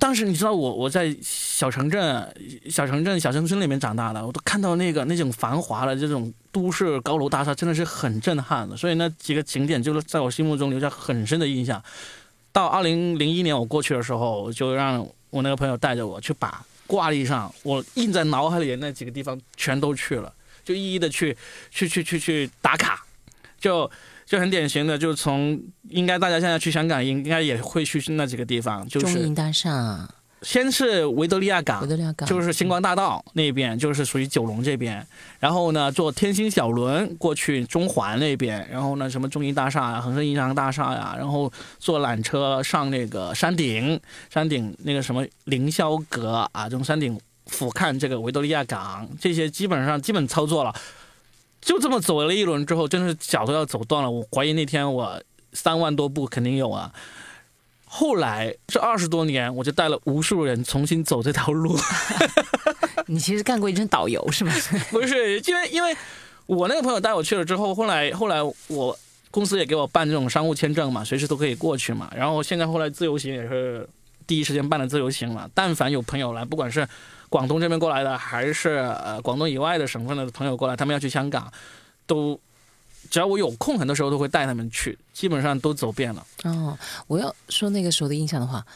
[0.00, 2.34] 当时你知道我我在小城镇、
[2.68, 8.76] 小城镇、小城村里面长大的，我都看到那个那种繁华的这种都市高楼大厦，真的是很震撼的。
[8.76, 11.80] 所以那几个景点就是在我心目中留下很深的印象。
[12.50, 20.32] 到二零零一年我过去的时候，就让我那个朋友带着我去把挂历上我印在脑海里那几个地方全都去了，
[20.64, 21.36] 就一一的去
[21.70, 23.04] 去去去去打卡，
[23.58, 23.90] 就
[24.24, 29.06] 就很典型的，就从应该大家现在去香港应该也会去那几个地方，就是、
[30.46, 35.04] 先是维多利亚港维，多利亚港，就是星光大道那边，就是属于九龙这边。
[35.40, 50.72] 然后呢，坐天星小轮过去中环那边，然后呢，什么中银大厦呀、恒生银行大厦呀，然后坐缆车上那个山顶，山顶那个什么凌霄阁啊，从山顶俯瞰这个维多利亚港，这些基本上基本操作了。
[51.60, 54.08] 就这么走了一轮之后，真的是脚都要走断了。
[54.08, 55.20] 我怀疑那天我
[55.52, 56.92] 三万多步肯定有啊。
[57.88, 61.78] 后来这二十多年，我就带了无数人重新走这条路。
[63.06, 64.52] 你其实干过一阵导游是吧？
[64.90, 65.96] 不是，因为因为
[66.46, 68.98] 我那个朋友带我去了之后，后来后来我
[69.30, 72.10] 公司也给我办这种商务签证嘛，随时都可以过去嘛。
[72.16, 73.88] 然后现在后来自由行也是
[74.26, 75.48] 第一时间办的自由行了。
[75.54, 76.86] 但凡有朋友来，不管是
[77.28, 81.52] 广东这边过来的，还是呃广东以外的省份的朋友过来，他们要去香港，
[82.06, 82.40] 都
[83.10, 86.26] 只要我有空，很多时候都会带他们去，基本上都走遍了。
[86.44, 88.66] 哦，我要说那个时候的印象的话，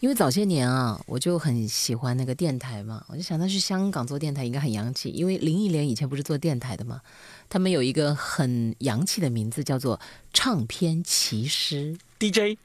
[0.00, 7.00] 因为早些年啊，我就很喜欢那个电台嘛，我就想到去香港做电台应该很洋气，因为林忆莲以前不是做电台的嘛，
[7.48, 9.98] 他们有一个很洋气的名字叫做
[10.32, 11.96] 唱片骑师。
[12.18, 12.58] DJ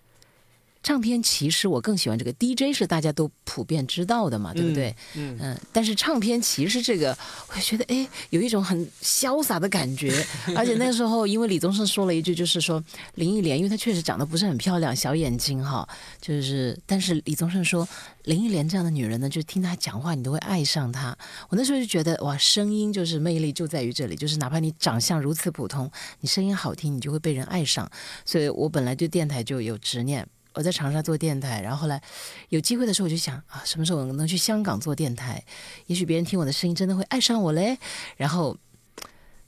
[0.84, 4.94] 唱片其实，我更喜欢这个 DJ 是大家都普遍知道的嘛，对不对？
[5.16, 7.18] 嗯，嗯，但是唱片其实这个，
[7.48, 10.14] 我觉得哎，有一种很潇洒的感觉。
[10.56, 12.84] 而且那时候，因为李宗盛说了一句，就是说
[13.16, 15.88] 林忆莲，因为她确实长得不是很漂亮，小眼睛哈，
[16.22, 17.88] 就是，但是李宗盛说
[18.26, 21.18] 林忆莲这样的女人呢，就听她讲话，你都会爱上她。
[21.48, 27.90] 我那时候就觉得哇，声音就是魅力就在于这里，就是哪怕你长相如此普通，你声音好听，你就会被人爱上。
[28.26, 30.28] 所以我本来对电台就有执念。
[30.54, 32.02] 我在长沙做电台，然后后来
[32.50, 35.44] 有机会的时候我就想啊，什么时候我能去香港做电台？
[35.88, 37.78] 也许别人听我的声音真的会爱上我嘞，
[38.18, 38.56] 然后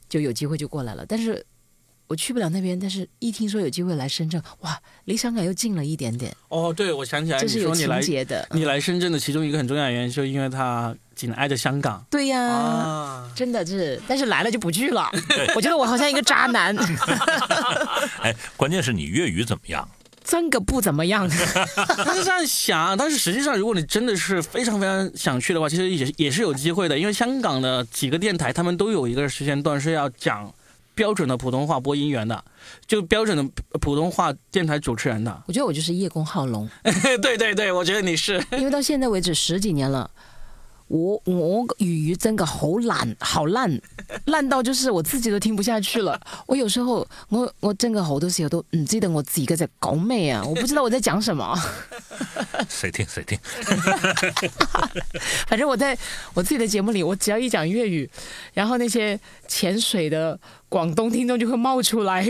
[0.08, 1.04] 就有机会就过来了。
[1.06, 1.44] 但是
[2.08, 6.34] 我去不了那边，但是一听说有机会来深圳，哇，离香港又近了一点点。
[6.48, 8.48] 哦，对，我想起来，这是有情你说你来节的。
[8.52, 13.32] 你来深圳的其中一个很重要的原因，就因为它紧挨着香港对呀、啊。
[13.34, 15.10] 真的是，但是来了就不去了。
[15.54, 16.76] 我觉得我好像一个渣男，
[18.22, 19.88] 哎，关键是你粤语怎么样？
[20.26, 21.28] 真个不怎么样。
[21.28, 30.52] 他是这样想，但是实际上，如果你真的是非常非常想去的话，其实也也是有机会的，因为香港的几个电台，他们都有一个时间段是要讲
[30.96, 32.44] 标准的普通话播音员的，
[32.86, 33.44] 就标准的
[33.80, 35.42] 普通话电台主持人的。
[35.46, 36.68] 我觉得我就是叶公好龙，
[37.22, 38.44] 对对对，我觉得你是。
[38.52, 40.10] 因为到现在为止十几年了。
[40.88, 43.80] 我我語語真的好爛，好爛，
[44.26, 46.20] 爛到就是我自己都聽不下去了。
[46.46, 51.58] 我有時候我我真的好多時候都唔知道我自己在講咩啊，我不知道我在講什麼。
[52.68, 53.38] 谁 听谁听？
[55.48, 55.96] 反正我在
[56.34, 58.08] 我自己的節目裡，我只要一講粵語，
[58.54, 59.18] 然後那些
[59.48, 60.38] 潛水的
[60.70, 62.24] 廣東聽眾就會冒出來，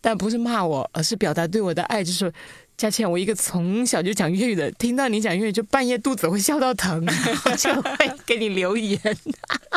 [0.00, 2.32] 但不是罵我，而是表達對我的愛，就是。
[2.80, 7.06] 佳倩，我一个从小就讲粤语的，听到你讲粤语就半夜肚子会笑到疼，
[7.44, 7.90] 我 就会
[8.24, 8.98] 给你留言。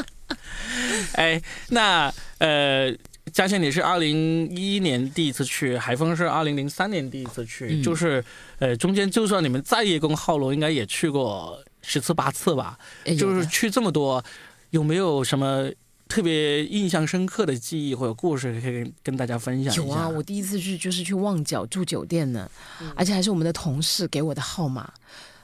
[1.15, 2.95] 哎，那呃，
[3.33, 8.23] 嘉倩，你是二零一一年第一次去，海峰是二零零三年第一次去，嗯就是
[8.59, 12.79] 呃，中间就算你们再叶公好龙，应该也去过十次八次吧？
[13.03, 14.23] 哎就是去这么多，
[14.69, 15.69] 有没有什么
[16.07, 19.81] 特别印象深刻的记忆或者故事可以跟跟大家分享一下？
[19.83, 22.49] 有啊，我第一次去就是去旺角住酒店呢，
[22.95, 24.91] 而且还是我们的同事给我的号码，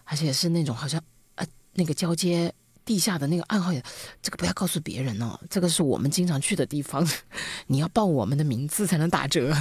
[0.04, 1.02] 而且是那种好像
[1.36, 2.54] 呃那个交接
[2.86, 3.82] 地下的那个暗号也，
[4.22, 7.08] 这个不要告诉别人哦，这个是我们经常去的地方，
[7.67, 9.56] 你要报我们的名字才能打折。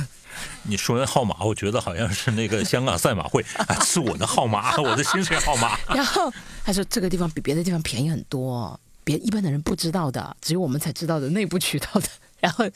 [0.64, 5.78] 你说的号码，我觉得好像是那个香港赛马会，哎 是我的号码，我的薪水号码。
[5.88, 6.32] 然后
[6.64, 12.06] 他说这个地方比别的地方便宜很多哦，别一般的人不知道的，只有我们才知道的内部渠道的。
[12.40, 12.66] 然后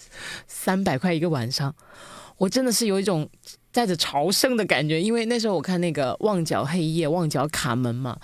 [0.48, 1.74] 三百块一个晚上，
[2.38, 3.28] 我真的是有一种
[3.70, 8.18] 带着朝圣的感觉，因为那时候我看那个《旺角黑夜》《旺角卡门》嘛，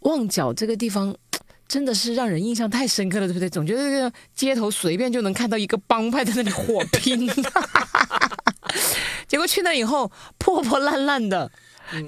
[0.00, 1.14] 旺角这个地方。
[1.66, 3.48] 真的是让人印象太深刻了，对不对？
[3.48, 7.26] 总觉得这个街头随便就能看到一个帮派在那里火拼，
[9.26, 11.50] 结果去那以后破破烂烂的，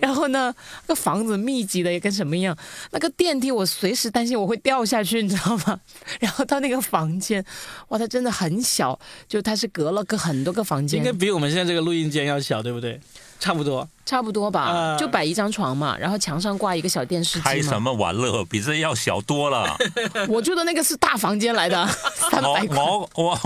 [0.00, 0.54] 然后呢，
[0.86, 2.56] 那个房子密集的也跟什么一样，
[2.90, 5.80] 那个电梯我随时担心我会掉下去，你知道吗？
[6.20, 7.44] 然后到那个房间，
[7.88, 13.00] 哇，它真的很小，就它是隔了个很多个房间应该，比我们现在这个录音间要小，对不对？
[13.38, 13.86] 差不多。
[14.06, 17.82] 差不多吧，啊就摆一张床嘛，然后墙上挂一个小电视开什。
[17.82, 18.44] 么玩乐？
[18.46, 19.76] 比这要小多了。
[20.28, 21.86] 我住的那个是大房间来的，
[22.30, 23.38] 三我百块我我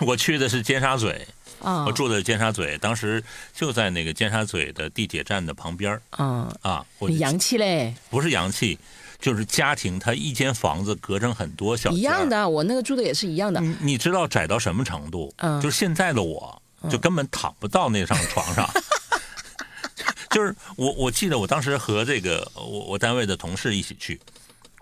[0.00, 1.14] 我去的是尖沙咀，
[1.60, 3.22] 啊我住在尖沙咀，当时
[3.54, 6.86] 就在那个尖沙咀的地铁站的旁边儿啊，啊。
[6.98, 8.78] 我你洋气嘞，不是洋气，
[9.20, 12.28] 就是家庭，它一间房子隔成很多小一样。
[12.28, 13.60] 的，我那个住的也是一样的。
[13.60, 15.32] 你你知道窄到什么程度？
[15.38, 18.68] 嗯就是现在的我，就根本躺不到那张床上。
[20.30, 24.20] 就是我，我记得我当时和这个我我单位的同事一起去，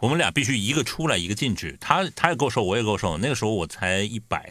[0.01, 1.77] 我们俩必须一个出来一个进去。
[1.81, 3.17] 他他也够瘦，我也够瘦。
[3.19, 4.51] 那个时候我才一百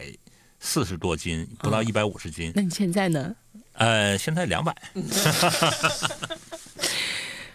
[0.66, 2.50] 四十多斤，不到一百五十斤。
[2.54, 3.36] 那你现在呢？
[3.74, 4.74] 呃，现在两百。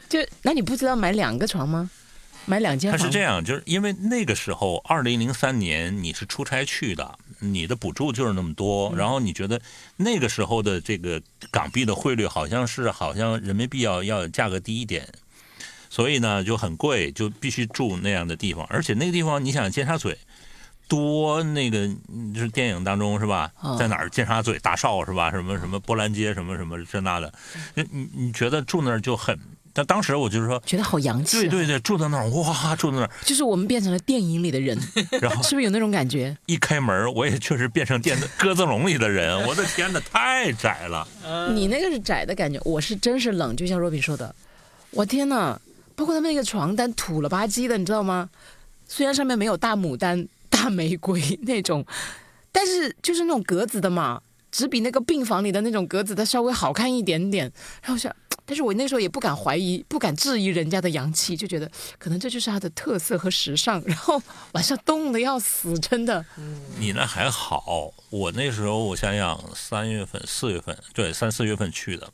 [0.07, 1.89] 就那你不知道买两个床吗？
[2.45, 2.99] 买两间房？
[2.99, 9.59] 他是这样，就是因为那个时候，二零零三年你是出差去的，你的补助就是那么多，然后你觉得
[9.97, 11.19] 那个时候的这个
[11.49, 15.07] 港币的汇率好像是好像人民币要要价格低一点，
[15.89, 20.15] 所以呢就很贵，就必须住那样的地方，而且那个地方你想尖沙咀。
[20.89, 21.77] 多那个
[22.11, 23.77] 嗯就是电影当中是吧哦？
[23.79, 24.09] 在哪儿？
[24.09, 25.31] 尖沙咀大少是吧？
[25.31, 27.31] 什么什么波兰街什么什么这那的，
[27.75, 29.39] 你你你觉得住那儿就很？
[29.71, 31.41] 但当时我就是说，觉得好洋气、啊。
[31.41, 34.75] 对对对，住在那儿哇，住在那儿，就是我们变成了电影里的人，
[35.21, 36.35] 然后是不是有那种感觉？
[36.47, 39.39] 一开门，我也确实变成电子鸽子笼里的人。
[39.47, 41.07] 我的天哪，太窄了！
[41.53, 44.33] 你那个是窄的感觉，我是真是冷，就像若比说的，
[44.89, 45.61] 我天呐，
[45.95, 48.27] 包括他们那个床单土了吧唧的，你知道吗？
[48.87, 50.27] 虽然上面没有大牡丹、
[50.59, 51.85] 大玫瑰 那种，
[52.51, 57.49] 但是就是那种格子的嘛，只比那个病房里的那种格子的稍微好看一点点。
[57.81, 58.13] 然后想，
[58.45, 63.81] 但是我那时候也不敢怀疑、不敢质疑人家的洋气，就觉得可能这就是它的特色和时尚。
[63.85, 66.25] 然后 晚上冻得要死，真的。
[66.77, 72.11] 你那还好，我那时候我想想，三月份、四月份，对，三四月份去的，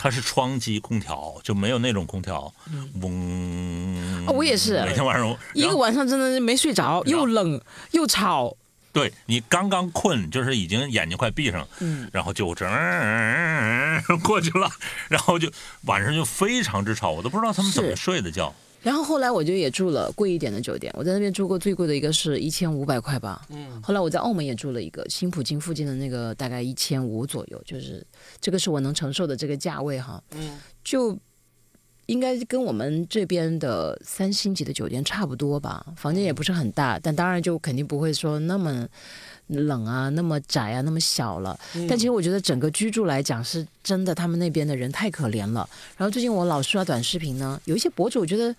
[0.00, 2.54] 它是窗机空调，就没有那种空调，
[3.02, 4.26] 嗡。
[4.26, 8.56] 啊我也是每天晚上一个晚上真的是没睡着，又冷又吵。
[8.92, 12.64] 对你刚刚困，就是已经眼睛快闭上，嗯，然后就这
[14.22, 14.70] 过去了，
[15.08, 15.50] 然后就
[15.82, 18.54] 晚上就非常之吵，我都不知道他们怎么睡的觉。
[18.82, 23.44] 然后后来我就也住了贵一点的酒店，我在那边住过最贵的一个是一千五百块吧。
[23.50, 23.82] 嗯。
[23.82, 28.06] 后来我在澳门也住了一个新普京附近的那个，大概一千五左右，就是
[28.40, 30.22] 这个是我能承受的这个价位哈。
[30.36, 30.58] 嗯。
[30.84, 31.18] 就
[32.08, 38.86] 应该跟我们这边的三星级的酒店差不多吧，房间也不是很大，但当然就肯定不会说那么。
[39.50, 41.58] 冷啊，那么窄啊，那么小了。
[41.88, 45.66] 但其实我觉得整个居住来讲，是真的，他们那边的人太可怜了。
[45.96, 48.54] 然后最近我老刷短视频呢，有一些博主我觉得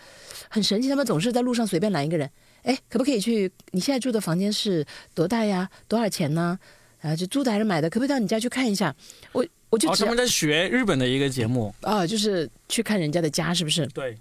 [0.49, 2.27] 很神奇，他们总是在路上随便拦一个人，
[2.63, 3.51] 哎，可不可以去？
[3.69, 4.83] 你现在住的房间是
[5.13, 5.69] 多大呀？
[5.87, 6.57] 多少钱呢？
[7.01, 7.87] 啊，就租的还是买的？
[7.87, 8.95] 可不可以到你家去看一下？
[9.31, 13.85] 我我就他们在学日本的一个节目啊，就是去看人家的家，是不是？
[13.87, 14.17] 对。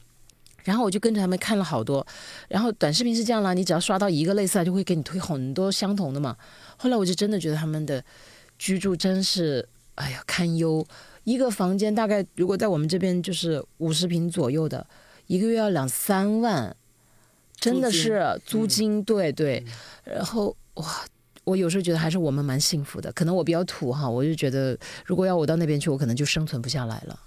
[0.64, 2.06] 然后我就跟着他们看了好多，
[2.48, 6.36] 然后短视频是这样啦，你只要刷到一个类似，就会给你推很多相同的嘛。
[6.76, 8.04] 后来我就真的觉得他们的
[8.58, 10.86] 居住真是，哎呀堪忧。
[11.24, 14.86] 一个房间大概如果在我们这边就是五十平左右的，
[15.26, 16.76] 一个月要两三万，
[17.56, 19.02] 真的是租金。
[19.02, 19.64] 对对，
[20.04, 21.04] 然后哇，
[21.48, 23.10] 我有时候觉得还是我们蛮幸福的。
[23.12, 27.18] 可能我比较土哈，我就觉得如果要我到那边去，我可能就生存不下来了。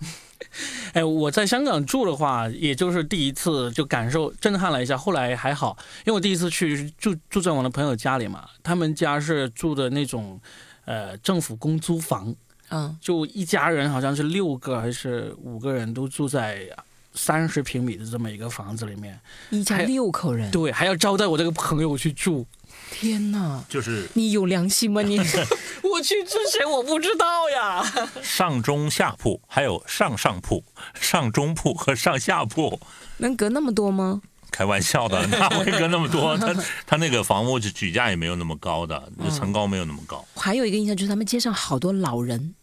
[0.94, 4.98] 哎，我在香港住的话，也就是第一次就感受震撼了一下。
[4.98, 10.40] 后来还好，因为我第一次去住住在我的朋友家里嘛，他们家是住的那种，
[10.86, 12.36] 呃，政府公租房，
[12.70, 16.68] 嗯，就一家人好像是六个还是五个人都住在
[17.14, 19.20] 三十平米的这么一个房子里面，
[19.52, 22.46] 一家六口人，对，还要招待我这个朋友去住。
[22.92, 23.64] 天哪！
[23.70, 25.02] 就是你有良心吗？
[25.02, 25.18] 你
[25.82, 28.12] 我去之前我不知道呀。
[28.22, 30.64] 上中下铺，还有上上铺、
[30.94, 32.80] 上中铺和上下铺，
[33.18, 34.22] 能隔那么多吗？
[34.52, 36.38] 开玩笑的， 哪会隔那么多？
[36.38, 36.54] 他
[36.86, 40.24] 他那个房屋就举架也没有那么高的，层高没有那么高。
[40.36, 42.54] 还有一个印象就是他们街上好多老人，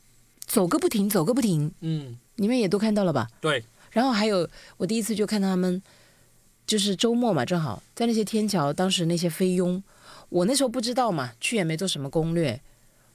[0.47, 1.73] 走个不停，走个不停。
[1.81, 3.27] 嗯，你们也都看到了吧？
[3.41, 3.65] 对。
[3.91, 5.83] 然后还有我第一次就看到他们，
[6.67, 9.83] 就是周末嘛，正好在那些天桥，当时那些菲佣。
[10.29, 12.61] 我那时候不知道嘛，去也没做什么攻略，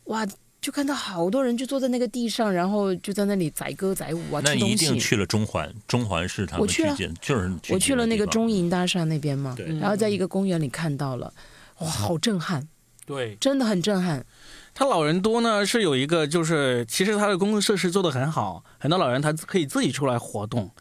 [0.05, 0.25] 哇，
[0.59, 4.41] 就看到好多人就坐在那个地上，然后就在那里载歌载舞啊。
[4.43, 11.33] 那一定去了中环，中环是他们去见，就是我去了那个中银大厦那边嘛，然后在一个公园里看到了，
[11.79, 12.67] 哇，好震撼，
[13.05, 14.25] 对，真的很震撼。
[14.73, 20.71] 他老人多呢，是有一个就是，其实他的公共设施做得很好，很多老人他可以自己出来活动。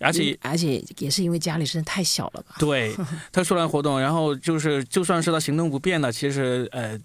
[0.00, 2.56] 而且而且也是因为家里真的太小了吧？
[2.58, 2.94] 对，
[3.30, 6.98] 他出来活动，然后就是就算是他行动不便了，其实呃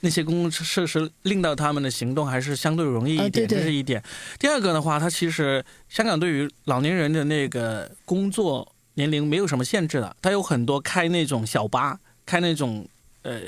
[0.00, 4.02] 那些公共设施令到他们的行动还是相对容易一点，这是一点。
[4.38, 12.88] 第二个的话，他其实香港对于老年人的那个工作年龄没有什么限制的，他有很多开那种小巴，开那种
[13.22, 13.40] 呃。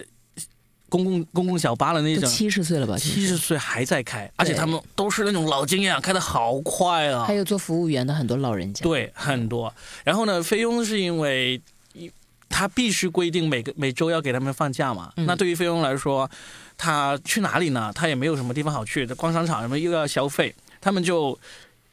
[0.91, 2.99] 公共公共小巴的那种，七十岁了吧？
[2.99, 7.24] 七十岁还在开，而且他们都是那种老经验，开的好快啊！
[7.24, 9.72] 还有做服务员的很多老人家，对，很多。
[10.05, 11.59] 然后呢，菲佣是因为
[11.95, 12.11] 一
[12.49, 15.12] 他必须规定每个每周要给他们放假嘛。
[15.14, 16.28] 那对于菲佣来说，
[16.76, 17.93] 他去哪里呢？
[17.95, 21.38] 他也没有什么地方好去，逛商场什么又要消费，他们就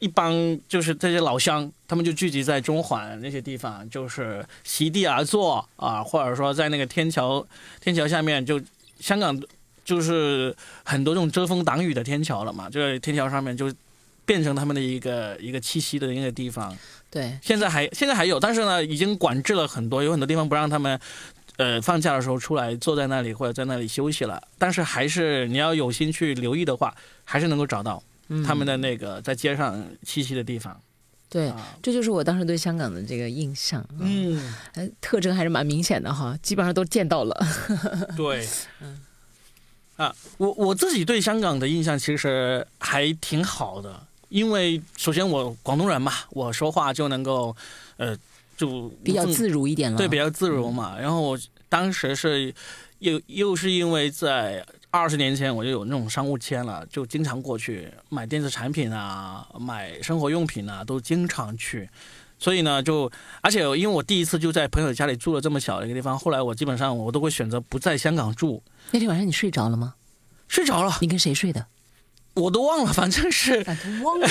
[0.00, 0.34] 一帮
[0.68, 7.46] 就是这些老乡，他们就聚集在中环那些地方，就是席地而坐啊，或者说在那个天桥
[7.80, 8.60] 天桥下面就。
[9.00, 9.40] 香港
[9.84, 13.72] 就是很多这种遮风挡雨的天桥了嘛，就在天桥上面就
[14.24, 16.76] 变成他们的一个一个栖息的一个地方。
[17.10, 21.00] 对，现在还现在还有，但是呢，已经管制了很多，有很多地方不让他们
[21.56, 24.42] 呃放假的时候出来坐在那里或者在那里休息了。
[24.58, 26.94] 但是还是你要有心去留意的话，
[27.24, 28.02] 还是能够找到
[28.46, 30.78] 他们的那个在街上栖息的地方。
[31.30, 31.52] 对，
[31.82, 33.86] 这就是我当时对香港的这个印象。
[33.98, 34.52] 嗯，
[35.00, 37.46] 特征还是蛮明显的哈，基本上都见到了。
[38.16, 38.48] 对，
[38.80, 39.00] 嗯，
[39.96, 47.54] 啊，我我自己对香港的印象其实还挺好的，因为首先我广东人嘛，我说话就能够，
[47.98, 48.16] 呃，
[48.56, 49.98] 就比较自如一点了。
[49.98, 50.98] 对，比较自如嘛。
[50.98, 52.54] 然后我当时是
[53.00, 54.64] 又又是因为在。
[54.90, 61.88] 二十年前我就有那种商务签了，就经常过去买电子产品啊，买生活用品啊，都经常去。
[62.38, 63.10] 所以呢，就
[63.42, 68.62] 而且因为我第一次就在朋友家里住了这么小的一个地方，后来我基本上我都会选择不在香港住。
[68.92, 69.94] 那天晚上你睡着了吗？
[70.46, 70.96] 睡着了。
[71.00, 71.66] 你跟谁睡的？
[72.38, 73.64] 我都忘了， 反正是，
[74.02, 74.28] 忘了。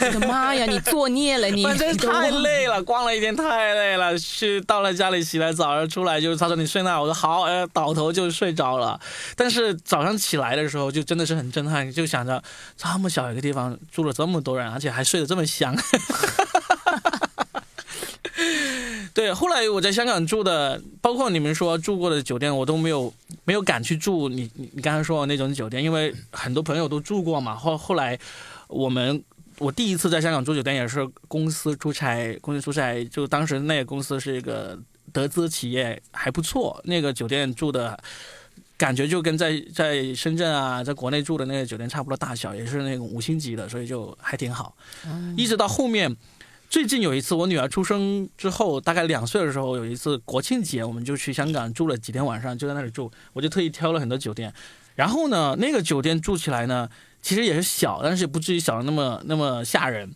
[0.00, 1.64] 我的妈呀， 你作孽了你！
[1.64, 9.00] 反正太累了，逛了一天太累了，去到了家里洗了澡，然后出来就是他说你睡那，我说好，呃，倒头就睡着了。
[9.34, 12.42] 但是早上起来的时候就真的是很震撼，就想着
[12.76, 15.74] 这么小一个地方住了这么多人，而且还睡得这么香。
[19.16, 23.10] 对，后来我在香港住的，包括你们说住过的酒店，我都没有
[23.46, 27.54] 没有敢去住你你你刚才说的那种酒店，因为很多朋友都住过嘛。
[27.54, 28.18] 后后来
[28.68, 29.24] 我们
[29.56, 34.78] 我第一次在香港住酒店也是公司出差，公司出差，就当时那个公司是一个
[35.14, 37.98] 德资企业，还不错，那个酒店住的。
[38.78, 44.76] 感觉就跟在在深圳啊，在国内住的那个酒店差不多大小，也是那种五星级的，所以就还挺好。
[45.34, 46.14] 一直到后面，
[46.68, 53.10] 最近有一次我女儿出生之后，大概两岁的时候，有一次国庆节，我们就去香港住了几天晚上，就在那里住。
[53.32, 54.52] 我就特意挑了很多酒店，
[54.94, 56.88] 然后呢，那个酒店住起来呢，
[57.22, 60.10] 其实也是小，但是也不至于小的那么那么吓人。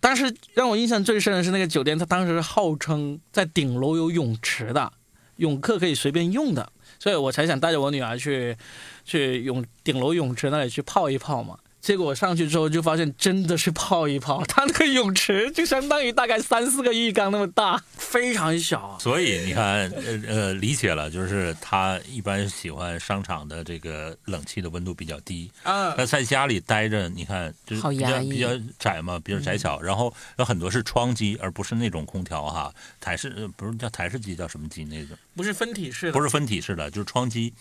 [0.00, 4.92] 但是让我印象最深的是那个酒店，它当时号称在顶楼有泳池的，
[5.36, 6.70] 泳客可以随便用的。
[6.98, 8.56] 所以我才想带着我女儿去，
[9.04, 11.56] 去泳顶楼泳池那里去泡一泡嘛。
[11.84, 18.96] 结果我上去之后就发现真的是泡一泡，它那个泳池就相当于大概三四个浴缸那么大，非常小。
[18.98, 25.94] 所以你看，呃呃，理解了，就是他一般喜欢商场的这个冷气的温度比较低啊。
[25.94, 32.72] 那在家里待着，你看就是比较比较窄嘛，比较窄小，然后有很多是窗机，而不是那种空调哈。
[32.98, 35.14] 台式不是叫台式机，叫什么机那个？
[35.36, 37.52] 不是分体式的，不是分体式的，就是窗机。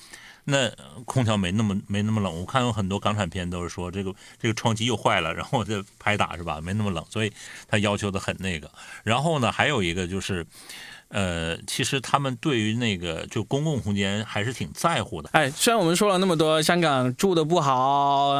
[0.45, 0.69] 那
[1.05, 6.59] 空调没那么没那么冷，我看有很多港产片都是说这个这个窗机又坏了，然后再拍打是吧？
[6.61, 7.31] 没那么冷，所以
[7.67, 8.69] 他要求的很那个。
[9.03, 10.45] 然后呢，还有一个就是，
[11.07, 15.29] 呃，其实他们对于那个就公共空间还是挺在乎的。
[15.31, 18.33] 哎，虽然我们说了那么多香港住的不好，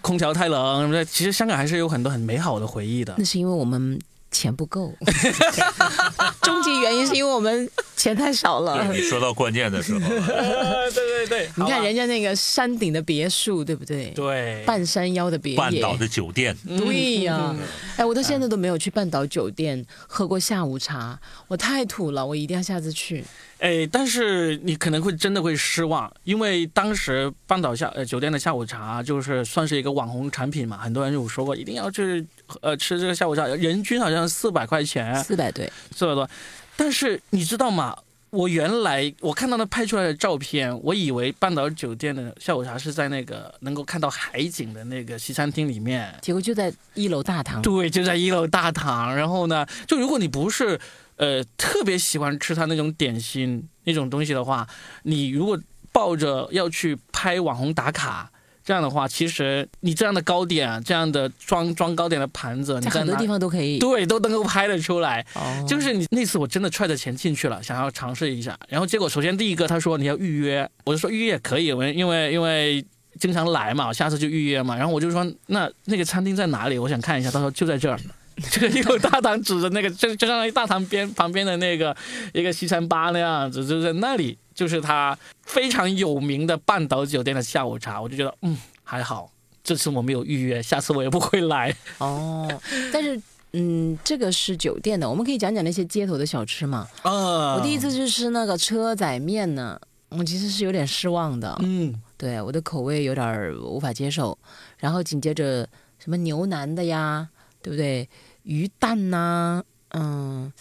[0.00, 3.14] 空调太冷什么的，其实香港还是有很多很美好的回忆的。
[3.18, 3.98] 那是因为我们。
[4.30, 4.94] 钱不够，
[6.42, 8.86] 终极原因是因为我们钱太少了。
[8.92, 14.10] 你说到关键的时候， 对对对，你看人家那个山顶的别墅，对不对？
[14.10, 17.54] 对，半山腰的别半岛的酒店，对呀。
[17.96, 21.18] 哎，我到现在都没有去半岛酒店喝过下午茶，
[21.48, 23.24] 我太土了，我一定要下次去。
[23.58, 32.24] 哎，但是你可能会真的会失望，因为当时半岛下呃酒店的下午茶就是算是一个网红产品嘛，很多人有说过一定要去
[32.62, 36.28] 呃吃这个下午茶，人均好像四百块钱，四百对，四百多。
[36.76, 37.96] 但是你知道吗？
[38.30, 47.62] 我原来我看到他拍出来的照片，我以为半岛酒店的下午茶是在那个能够看到海景的那个西餐厅里面，结果就在一楼大堂。
[47.62, 49.16] 对，就在一楼大堂。
[49.16, 50.78] 然后呢，就如果你不是。
[51.18, 54.64] 呃，特别喜欢吃他那种点心那种东西的话，
[55.02, 55.58] 你如果
[55.90, 58.30] 抱着要去拍网红打卡
[58.68, 65.24] 这样的话，其实你这样的糕点，这样的装装糕点的盘子，在很多地方都可以，对，都能够拍得出来。
[65.36, 72.84] 哦，就是你那次我真的揣着钱进去了，想要尝试一下，然后结果首先第一个他说你要预约，我就说预约也可以，我因为因为
[73.18, 74.76] 经常来嘛，下次就预约嘛。
[74.76, 76.76] 然后我就说那那个餐厅在哪里？
[76.78, 77.30] 我想看一下。
[77.30, 77.98] 他说就在这儿。
[78.52, 81.96] 这个一口大堂指着那个，就就相当于大堂边旁边的那个
[82.34, 88.02] 一个西餐吧那样子，就在那里，就是他非常有名的半岛酒店的下午茶。
[88.02, 89.30] 我就觉得，嗯，还好，
[89.62, 91.72] 这次我没有预约，下次我也不会来。
[91.98, 92.50] 哦，
[92.92, 96.88] 但是，嗯，这个是酒店的，我们可以讲讲那些街头的小吃嘛。
[97.02, 101.56] 啊，我第一次去吃那个车仔面呢，我其实是有点失望的。
[101.62, 104.36] 嗯，对，我的口味有点无法接受。
[104.78, 105.68] 然后紧接着
[106.00, 107.28] 什么牛腩的呀，
[107.62, 108.08] 对不对？
[108.42, 110.52] 鱼蛋呐，嗯，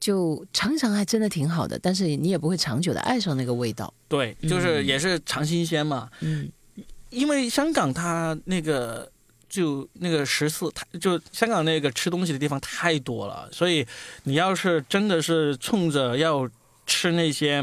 [0.00, 3.92] 就尝一尝还真的挺好的，但是你也不会长久的爱上那个味道。
[4.08, 6.10] 对，就是也是尝新鲜嘛。
[6.20, 6.50] 嗯，
[7.10, 9.12] 因为香港它那个
[9.48, 13.86] 就那个食肆，它就香港那个吃东西的地方太多了，所以
[14.24, 16.48] 你要是真的是冲着要
[16.86, 17.62] 吃那些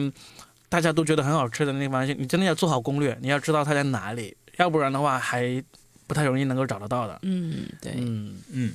[0.70, 5.64] 大家都觉得很好吃的那地方，你真的要做好攻略，你要知道它在哪里，要不然的话还
[6.06, 7.18] 不太容易能够找得到的。
[7.24, 8.74] 嗯，对，嗯嗯。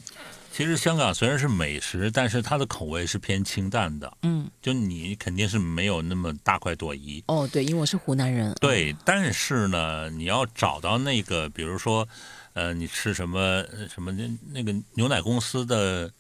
[0.53, 4.19] 其实香港虽然是美食，但是它的口味是偏清淡的。
[4.21, 7.25] 嗯，就你肯定是没有那么大快朵颐。
[7.27, 8.55] 哦，对，因为我是湖南人。
[8.61, 12.07] 对，但是呢，你要找到那个，比如说，
[12.53, 16.13] 呃，你吃什么什么那那个牛奶公司的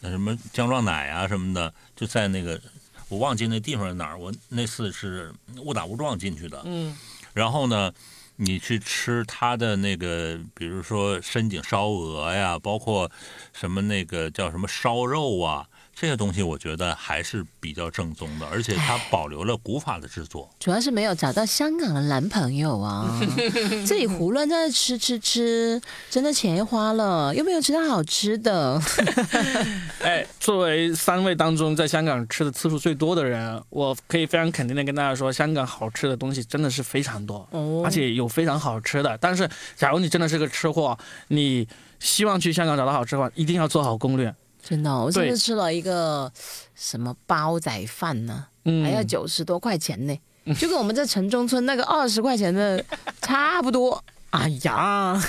[0.00, 2.60] 那什么姜撞奶啊什么的，就在那个
[3.08, 4.18] 我忘记那地方在哪儿。
[4.18, 6.60] 我那次是误打误撞进去的。
[6.64, 6.96] 嗯，
[7.32, 7.92] 然后呢？
[8.36, 13.10] 你去吃他的那个，比如说深井烧鹅呀，包括
[13.52, 15.66] 什么那个叫什么烧肉啊。
[15.94, 20.50] 这些东西我觉得还是比较正宗的，而且它保留了古法的制作。
[20.58, 23.20] 主要是没有找到香港的男朋友啊，
[23.86, 25.80] 自己胡乱在那吃吃吃，
[26.10, 28.80] 真的钱花了，又没有吃到好吃的。
[30.02, 37.48] 哎，作为三位当中在香港吃的次数最多的人，我可以非常肯定的跟大家说，香港好吃的东西真的是非常多，
[37.84, 39.16] 而且有非常好吃的。
[39.18, 41.68] 但是，假如你真的是个吃货，你
[42.00, 44.34] 希望去香港找到好吃的话，一定要做好攻略。
[44.62, 46.32] 真的哦、我上对次吃了一个
[46.74, 50.16] 什么煲仔饭呢，嗯还要九十多块钱呢，
[50.56, 52.82] 就跟我们在城中村那个二十块钱的
[53.20, 54.02] 差不多。
[54.30, 55.20] 哎呀，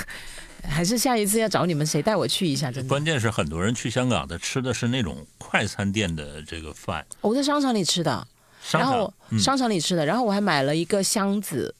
[0.63, 2.87] 还是下一次要找你们谁带我去一下，真的。
[2.87, 8.25] 关键是很多人去香港的吃的是那种快餐店的这个饭，我在商场里吃的，
[8.71, 11.73] 然后嗯商场里吃的，然后我还买了一个箱子。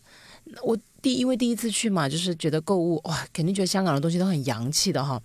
[0.64, 5.22] 我第因为第一次去嘛，就是觉得购物哇，肯定觉得香港的东西都很洋气的哈，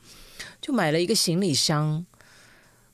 [0.60, 2.04] 就买了一个行李箱。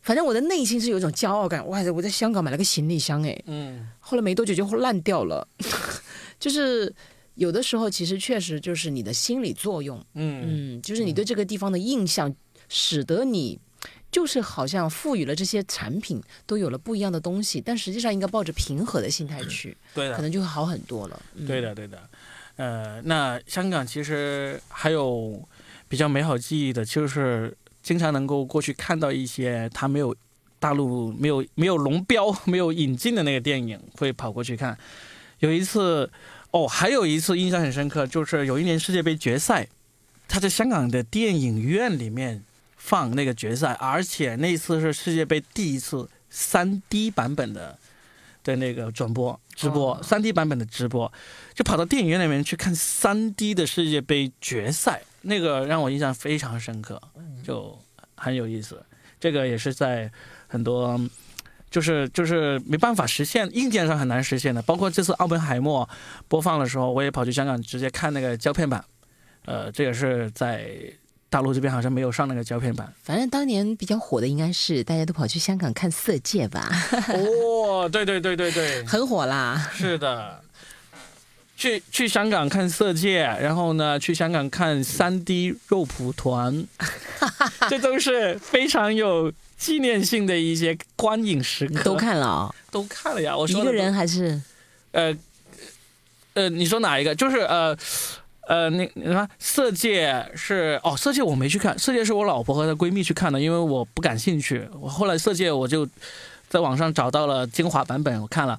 [0.05, 3.89] 反正我的内心是有一种骄傲感，哇，我在香港买了个行李箱哎，嗯。
[3.99, 5.49] 后来没多久就烂掉了。
[6.39, 6.95] 就是
[7.37, 10.77] 有的时候其实确实就是你的心理作用，嗯。
[10.77, 12.35] 嗯，就是你对这个地方的印象，
[12.69, 13.59] 使得你
[14.13, 20.17] 就是好像赋予了这些产品都有了不一样的东西，但实际上应该抱着平和的心态去，对的。
[20.17, 21.23] 可能就会好很多了。
[21.35, 21.99] 嗯、对的，对的，
[22.57, 25.43] 呃，那香港其实还有
[25.89, 30.17] 比较美好记忆的，就是经常能够过去看到一些他没有
[30.59, 34.77] 大陆没有没有龙标、没有引进的那个电影，会跑过去看。
[35.41, 36.11] 有一次，
[36.51, 39.69] 哦，还有一次印象很深刻，就是有一年世界杯决赛，
[40.27, 42.43] 他在香港的电影院里面
[42.77, 47.79] 放那个决赛，而且那次是世界杯第一次三 D 版本的
[48.43, 49.39] 的那个转播。
[49.55, 51.13] 直播，哦三 D 版本的直播，
[51.55, 57.01] 就跑到电影院里面去看三 D 的世界杯决赛，那个让我印象非常深刻，
[57.43, 57.77] 就
[58.15, 58.81] 很有意思。
[59.19, 60.11] 这个也是在
[60.47, 61.01] 很多。
[61.71, 64.63] 就是就是没办法实现，硬件上很难实现的。
[64.63, 65.89] 包括这次奥本海默
[66.29, 68.85] 播放的时候，我也跑去香港直接看那个胶片版，
[69.45, 70.71] 呃，这也是在
[71.29, 72.95] 大陆这边好像没有上那个胶片版。
[73.03, 76.71] 反正当年比较火的应该是大家都跑去香港看《色戒》吧，
[77.11, 79.69] 哦，对对对对对，很火啦。
[79.73, 80.44] 是的。
[81.57, 86.67] 去去香港看《色戒》，然后呢，去香港看三 D 肉蒲团，
[87.71, 91.83] 这都是非常有纪念性的一些观影时刻。
[91.83, 94.41] 都看了啊、都看了呀，我说的一个人还是
[94.93, 95.17] 呃
[96.35, 97.15] 呃，你说哪一个？
[97.15, 97.77] 就是呃
[98.49, 104.69] 呃，那你看《色戒》是哦，《色戒》我没去看，《色戒》是我老婆和她闺蜜去看的，因为我不感兴趣。
[104.81, 105.89] 我后来《色戒》我就
[106.55, 108.57] 在网上找到了精华版本，我看了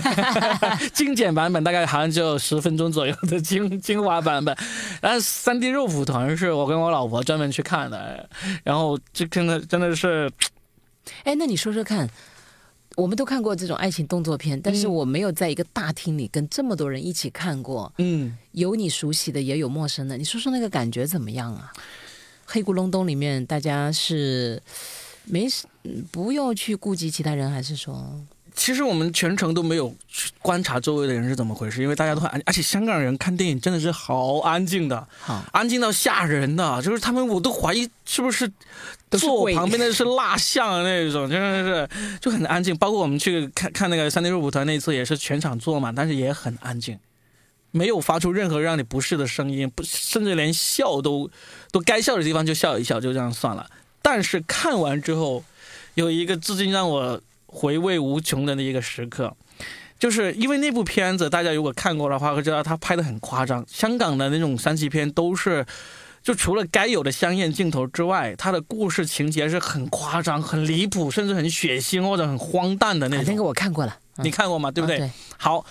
[0.92, 4.54] 精简版本，大概好像只有十分钟左右的精精华版本。
[5.00, 8.28] 然后三 D 肉蒲团是我跟我老婆专门去看的，
[8.62, 10.30] 然后这真的真的是
[11.24, 12.06] 哎，那你说说看，
[12.96, 18.36] 我们都看过这种爱情动作片，但是嗯我没有在一个大厅里跟这么多人一起看过，嗯。
[18.52, 20.18] 有你熟悉的，也有陌生的。
[20.18, 21.72] 你说说那个感觉怎么样啊？
[22.44, 24.60] 黑咕隆咚里面大家是
[25.24, 28.20] 没事嗯不用去顾及其他人，还是说
[28.52, 35.42] 其实我们全程都没有去观察周围的人是怎么回事，因为大家都很安静，而且香港人看电影真的是好安静的，好？
[35.52, 38.50] 安静到吓人的，就是他们我都怀疑是不是
[39.12, 42.76] 坐我旁边的是蜡像那种，真的是就很安静。
[42.76, 46.98] 包括我们去看看那个三 D 入舞团那次也是全场坐嘛，但是也很安静，
[47.70, 51.30] 没有发出任何让你不适的声音，不甚至连笑都
[51.70, 53.70] 都该笑的地方就笑一笑，就这样算了。
[54.02, 55.44] 但是看完之后，
[55.94, 59.36] 有一个至今让我回味无穷的那一个时刻，
[59.98, 63.64] 就是因为那部片子，大家如果看过的话，会知道它拍的很夸张。
[63.68, 65.66] 香港的那种三级片都是，
[66.22, 73.24] 就除了该有的香艳镜头之外，它的故事情节是很夸张、很离谱，甚至很血腥或者很荒诞的那种。
[73.24, 74.70] 啊那个我看过了，嗯你看过吗？
[74.70, 74.96] 对不对？
[74.96, 75.64] 啊对，好，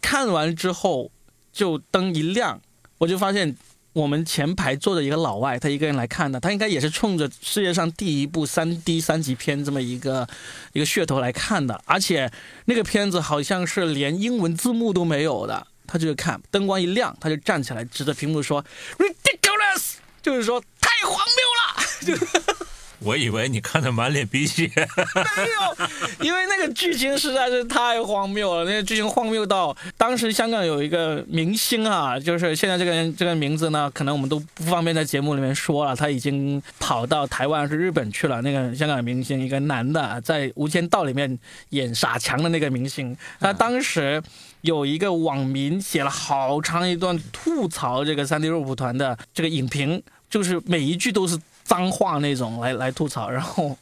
[0.00, 1.10] 看完之后
[1.52, 2.60] 就灯一亮，
[2.98, 3.56] 我就发现
[3.94, 10.28] 我们前排坐着一个老外，他一个人来看的，他应该也是冲着世界上第一部三 D 三级片这么一个
[10.72, 12.30] 一个噱头来看的，而且
[12.64, 18.64] 那个片子好像是连英文字幕都没有的，他就看灯光一亮，他就站起来指着屏幕说
[18.98, 22.66] ridiculous，就是说太荒谬了。
[23.00, 28.64] 我以为你看的满脸鼻血，没有，因为那个剧情实在是太荒谬了。
[28.64, 35.94] 那个剧情荒谬到当时香港有一个明星啊，就是现在这个人这个名字呢，可能我们都不方便在节目里面说了。
[35.94, 38.40] 他已经跑到台湾是日本去了。
[38.42, 41.38] 那个香港明星，一个男的，在《无间道》里面
[41.70, 44.22] 演傻强的那个明星，他当时
[44.62, 53.76] 有一个网民写了好长一段吐槽这个三 D 肉蒲团的这个影评，就是每一句都是脏话那种来来吐槽，然后。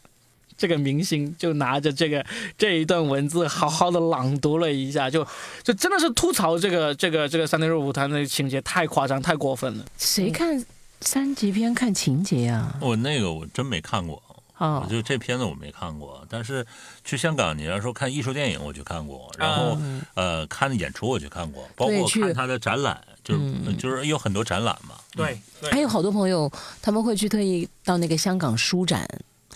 [0.54, 2.24] 这个明星就拿着这个
[2.56, 5.26] 这一段文字，好好的朗读了一下，就
[5.64, 9.84] 就真的是吐槽这个这个这个三 D 肉蒲团的情节太夸张、太过分了。
[9.98, 10.64] 谁看
[11.00, 12.76] 三级片看情节啊？
[12.80, 14.22] 我那个我真没看过。
[14.58, 16.64] 哦我，就这片子我没看过，但是
[17.02, 24.94] 去香港，你要说看艺术电影，我去看过，然后、嗯呃看演出我去看过，包括看他的展览，就是就是有很多展览嘛。
[25.14, 25.38] 对，
[25.70, 26.50] 还有好多朋友
[26.80, 29.08] 他们会去特意到那个香港书展，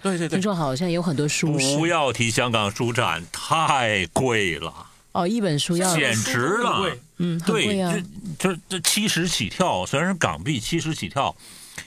[0.03, 0.39] 对对对。
[0.39, 4.73] 听，说好像有很多书不要提香港书展，太贵了，
[5.13, 6.97] 哦，一本书要简直了。
[7.19, 7.95] 嗯对，啊。
[8.39, 11.35] 这，这这七十起跳，虽然是港币七十起跳，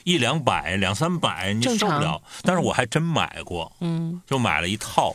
[0.04, 2.20] 一两百、两三百你受不了。
[2.42, 4.20] 但是我还真买过，嗯。
[4.26, 5.14] 就买了一套，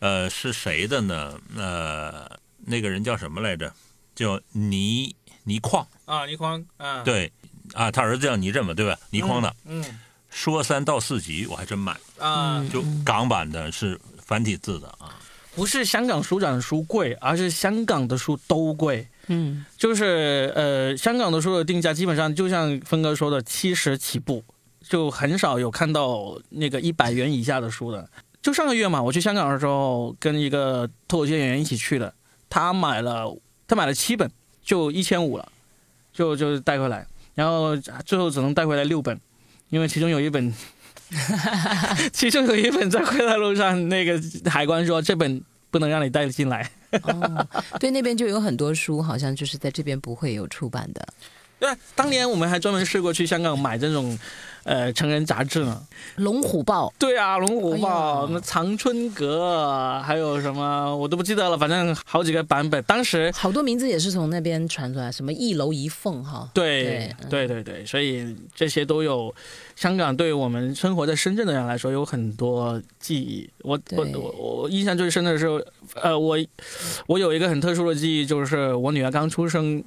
[0.00, 1.38] 呃，是谁的呢？
[1.56, 2.28] 呃，
[2.66, 3.72] 那个人叫什么来着？
[4.14, 7.32] 叫倪倪匡，啊，倪匡，嗯，，对
[7.72, 8.98] 啊，他儿子叫倪震嘛，对吧？
[9.10, 9.84] 倪匡的嗯
[10.30, 15.18] 说三到四集，我还真买，啊，嗯就港版的是繁体字的啊。
[15.54, 19.06] 不是香港书展的书贵，而是香港的书都贵。
[19.26, 24.42] 嗯就是呃，香港的书的定价基本上就像峰哥说的，七十起步，
[24.88, 28.08] 就很少有看到那个一百元以下的书的。
[28.40, 32.12] 就上个月嘛，我去香港的时候，跟一个脱口秀演员一起去的，
[32.48, 33.32] 他买了
[33.68, 34.28] 他买了七本，
[34.64, 35.52] 就一千五了，
[36.12, 39.18] 就就带回来，然后最后只能带回来六本，
[39.70, 40.52] 因为其中有一本，
[42.12, 44.20] 其中有一本在回来路上，那个
[44.50, 46.70] 海关说这本不能让你带进来。
[47.02, 47.46] 哦，
[47.80, 51.06] 对，那边就有很多书，好像就是在这边不会有出版的。
[51.58, 54.18] 对，当年我们还专门试过去香港买这种，
[54.64, 55.82] 呃，成人杂志呢。
[56.16, 62.82] 龙虎豹，对啊，龙虎豹、哎呀那长春阁，还有什么我都不记得了，反正好几个版本。
[62.84, 66.48] 当时好多名字也是从那边传出来，什么一楼一凤哈。
[66.54, 69.34] 对对对对，所以这些都有。
[69.74, 73.48] 香港对我们生活在深圳的人来说有很多记忆。
[73.62, 74.30] 我我我
[74.62, 75.46] 我印象最深的是，
[75.94, 76.38] 呃，我
[77.06, 79.82] 我有一个很特殊的记忆，就是我女儿刚出生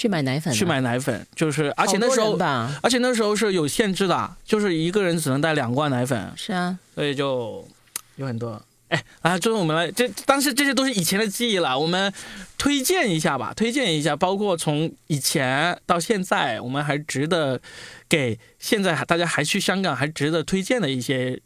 [0.00, 7.68] 去买奶粉啊，去买奶粉，就是而且那时候吧，而且那时候是有限制的，就是一个人只能带两罐奶粉，是啊，所以就
[8.16, 8.58] 有很多。
[8.88, 12.10] 哎，啊，最后我们来，这当时这些都是以前的记忆了，我们
[12.56, 17.60] 推荐一下吧，推荐一下，包括从以前到现在，我们还值得
[18.08, 21.38] 给现在大家还去香港还值得推荐的一些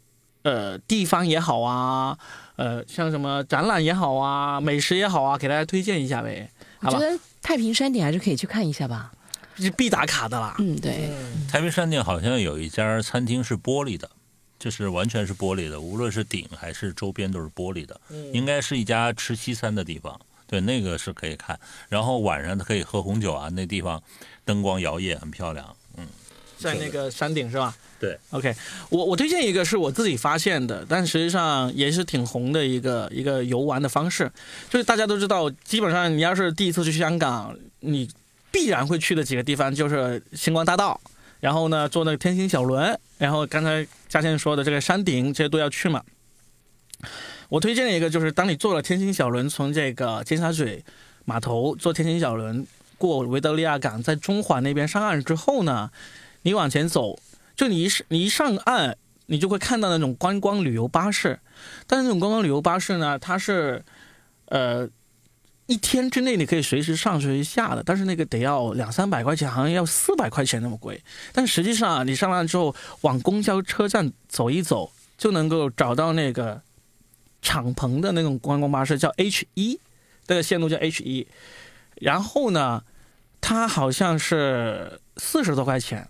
[0.43, 2.17] 呃地方也好啊，
[2.55, 6.49] 呃像什么展览也好啊，美食也好啊，给大家推荐一下呗，
[6.79, 6.97] 好吧？
[6.97, 9.13] 我觉得太平山顶还是可以去看一下吧。
[9.55, 10.55] 是必打卡的啦。
[10.57, 11.11] 嗯，对，
[11.47, 14.09] 太平山顶好像有一家餐厅是玻璃的，
[14.57, 18.01] 就是完全是玻璃的，无论是顶还是周边都是玻璃的，
[18.33, 20.19] 应该是一家吃西餐的地方。
[20.47, 24.01] 对，那个是可以看，然后晚上可以喝红酒啊，那地方
[24.43, 25.75] 灯光摇曳，很漂亮。
[25.97, 26.07] 嗯，
[26.57, 27.75] 在那个山顶是吧？
[27.97, 28.53] 对，OK，
[28.89, 34.31] 我我推荐一个是我自己发现的，但实际上也是挺红的一个一个游玩的方式，
[34.69, 38.09] 就是大家都知道，基本上你要是第一次去香港，你
[38.51, 40.99] 必然会去的几个地方就是星光大道，
[41.39, 46.03] 然后呢坐那个天星小轮，然后刚才嘉倩说的这个山顶，这些都要去嘛。
[47.47, 50.83] 我推荐一个就是，当你坐了天星小轮从这个尖沙咀
[51.25, 52.65] 码头坐天星小轮
[52.97, 55.91] 过维多利亚港，在中环那边上岸之后呢，
[56.41, 57.19] 你往前走，
[57.55, 58.97] 就你一上你一上岸，
[59.27, 61.39] 你就会看到那种观光旅游巴士，
[61.87, 63.83] 但是那种观光旅游巴士呢，它是
[64.47, 64.87] 呃
[65.65, 71.01] 一天之内你可以随时上随时下的，但是那个得要两三百块钱，好像要四百块钱那么贵。
[71.31, 76.61] 但实际上啊你上岸之后往公交车站走一走，就能够找到那个
[77.41, 79.79] 敞篷的那种观光巴士，叫 H 一，
[80.27, 81.25] 这个线路叫 H 一。
[81.95, 82.83] 然后呢，
[83.39, 86.09] 它好像是四十多块钱。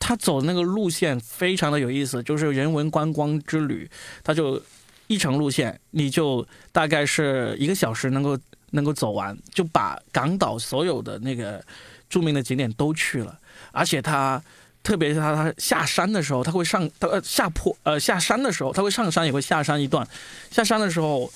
[0.00, 3.88] 他走的那个路线非常的有意思，就是人文观光之旅，
[4.24, 4.60] 他就
[5.06, 8.36] 一程路线，你就大概是一个小时能够
[8.70, 11.64] 能够走完，就把港岛所有的那个
[12.08, 13.38] 著名的景点都去了，
[13.70, 14.42] 而且他。
[14.82, 20.08] 特别是他他下山的时候，他会上他呃下坡呃下山的时候，他会上山也会下山一段。
[20.50, 21.30] 下山的时候，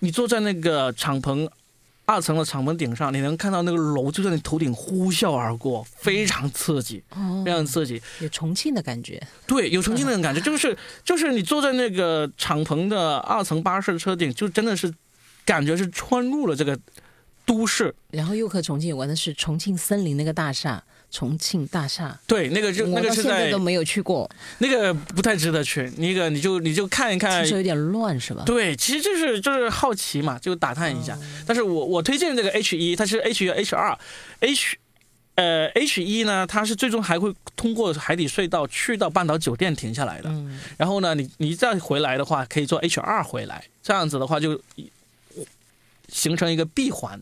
[0.00, 1.48] 你坐在那个敞篷
[2.06, 8.00] 二层的敞篷顶上，你能看到那个楼就在你头顶呼啸而过，非常刺激，哦非常刺激。
[8.20, 9.20] 有重庆的感觉。
[9.46, 14.94] 对，有重庆那种感觉，就是就是你坐在那个敞篷的二层巴士车顶，就真的是
[15.44, 16.78] 感觉是穿入了这个
[17.44, 17.92] 都市。
[18.12, 24.28] 然后又和重庆有关的是重庆森林那个大厦，重庆大厦，对，那个就那个是在都没有去过，
[24.58, 28.42] 那个不太值得去，那个你就你就看一看其实有点乱是吧？
[28.44, 31.16] 对，其实就是就是好奇嘛，就打探一下。
[31.46, 33.98] 但是我我推荐这个 H 一，它是 H 一 H 二
[34.40, 34.76] ，H
[35.36, 40.28] 呃 H 一呢，它是最终还会通过海底隧道去到半岛酒店停下来的。
[40.28, 44.60] 嗯，然后呢，你你再回来的话，可以坐 H 二回来，这样子的话就
[46.08, 47.20] 形成一个闭环。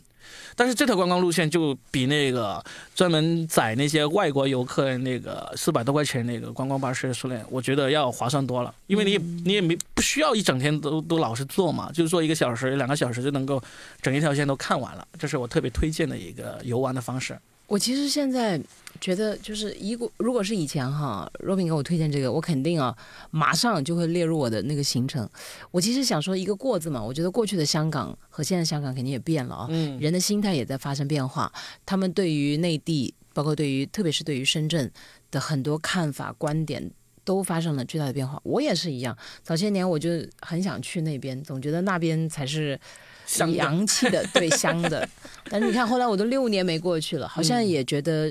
[0.57, 2.63] 但是这条观光路线就比那个
[2.95, 13.63] 专门载那些外国游客那个四百多块钱那个观光巴士的数量，我觉得要划算多了，因为你也你也没不需要一整天都都老是坐嘛，就是坐一个小时两个小时就能够
[14.01, 17.39] 整一条线都看完了，这是我特别推荐的一个游玩的方式。
[17.67, 18.61] 我其实现在
[19.01, 22.97] 觉得，就是一个如果是以前哈，Robin 给我推荐这个，我肯定啊，
[23.31, 25.29] 马上就会列入我的那个行程。
[25.71, 31.53] 我其实想说一个过字嘛，我觉得过去的香港和现在香港肯定也变了啊，嗯人的心态也在发生变化，
[31.85, 34.91] 他们对于内地，包括对于特别是对于深圳
[35.31, 36.91] 的很多看法观点。
[37.27, 39.17] 都发生了巨大的变化，我也是一样。
[39.43, 40.11] 早些年我就
[40.43, 42.79] 很想去那边，总觉得那边才是
[43.25, 45.09] 香洋气的，对香的。
[45.49, 48.31] 但是你看，后来我都六年没过去了，好像嗯也觉得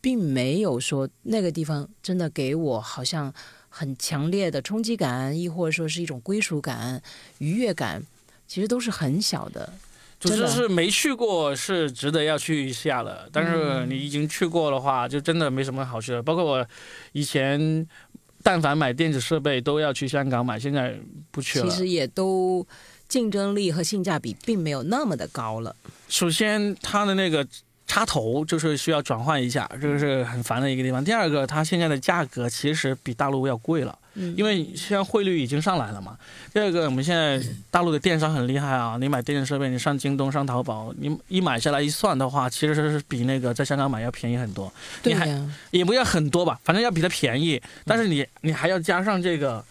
[0.00, 3.32] 并没有说那个地方真的给我好像
[3.68, 7.02] 很强烈的冲击感，亦或者说是一种归属感、
[7.38, 8.02] 愉悦感，
[8.46, 9.72] 其实都是很小的。
[10.18, 16.22] 总之真的是没去过是值得要去一下的，但是你已经去过的话，就真的没什么好去的。
[16.22, 16.66] 包括我
[17.12, 17.86] 以前，
[18.42, 20.98] 但凡买电子设备都要去香港买，现在
[21.30, 21.68] 不去了。
[21.68, 22.66] 其实也都
[23.08, 25.76] 竞争力和性价比并没有那么的高了。
[26.08, 27.46] 首先，它的那个
[27.86, 31.04] 插头就是需要转换一下，这个是很烦的一个地方。
[31.04, 36.18] 第二个，它现在的价格其实比大陆要贵了，嗯因为现在汇率已经上来了嘛。
[36.52, 44.72] 第二个，我们现在大陆的电商很厉害啊，你买电子设备，你上京东、上淘宝，你一买下来一算的话，其实是比那个在香港买要便宜很多。
[45.04, 49.64] 你还对呀、也不要很多吧，反正要比它便宜，但是你你还要加上这个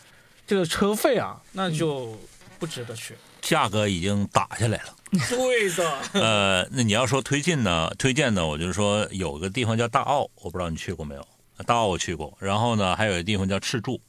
[0.48, 2.18] 这个车费啊，那就
[2.58, 3.14] 不值得去。
[3.46, 4.96] 价格已经打下来了。
[5.30, 11.26] 对的， 呃，那你要说推荐呢，推荐呢，我就是说有个地方叫大澳，我不知道你去过没有？
[11.66, 14.02] 大澳我去过，然后呢，还有一个地方叫赤柱，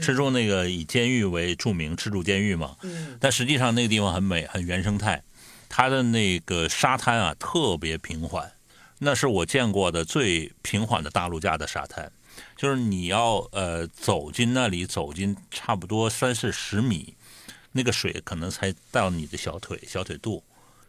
[0.00, 2.76] 赤柱那个以监狱为著名，赤柱监狱嘛。
[2.82, 5.22] 嗯但实际上那个地方很美，很原生态，
[5.70, 8.52] 它的那个沙滩啊特别平缓，
[8.98, 12.12] 那是我见过的最平缓的大陆架的沙滩。
[12.56, 17.14] 就是你要呃走进那里，走进差不多三四十米，
[17.72, 20.42] 那个水可能才到你的小腿小腿肚，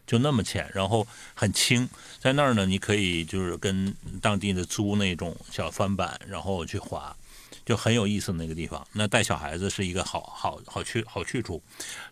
[0.06, 1.88] 就那么浅，然后很轻。
[2.20, 7.16] 在那儿呢，你可以就是跟当地的租那种小帆板，然后去划，
[7.64, 8.86] 就很有意思那个地方。
[8.92, 11.62] 那带小孩子是一个好好好去好去处。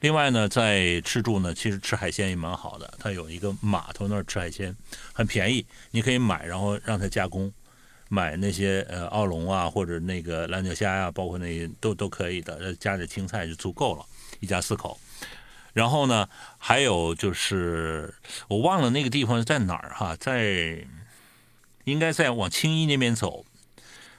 [0.01, 2.95] 另外呢，在吃住呢，其实吃海鲜也蛮好的。
[2.99, 4.75] 它有一个码头那儿吃海鲜
[5.12, 7.53] 很便宜，你可以买，然后让它加工。
[8.09, 14.05] 买那些呃澳龙啊，或者那个蓝脚虾呀、包括那些都都可以的，加点青菜就足够了，
[14.43, 15.01] 一家四口。
[15.72, 16.28] 然后呢，
[16.59, 18.12] 还有就是
[18.49, 20.84] 我忘了那个地方在哪儿哈，在
[21.84, 23.47] 应该在往青衣那边走，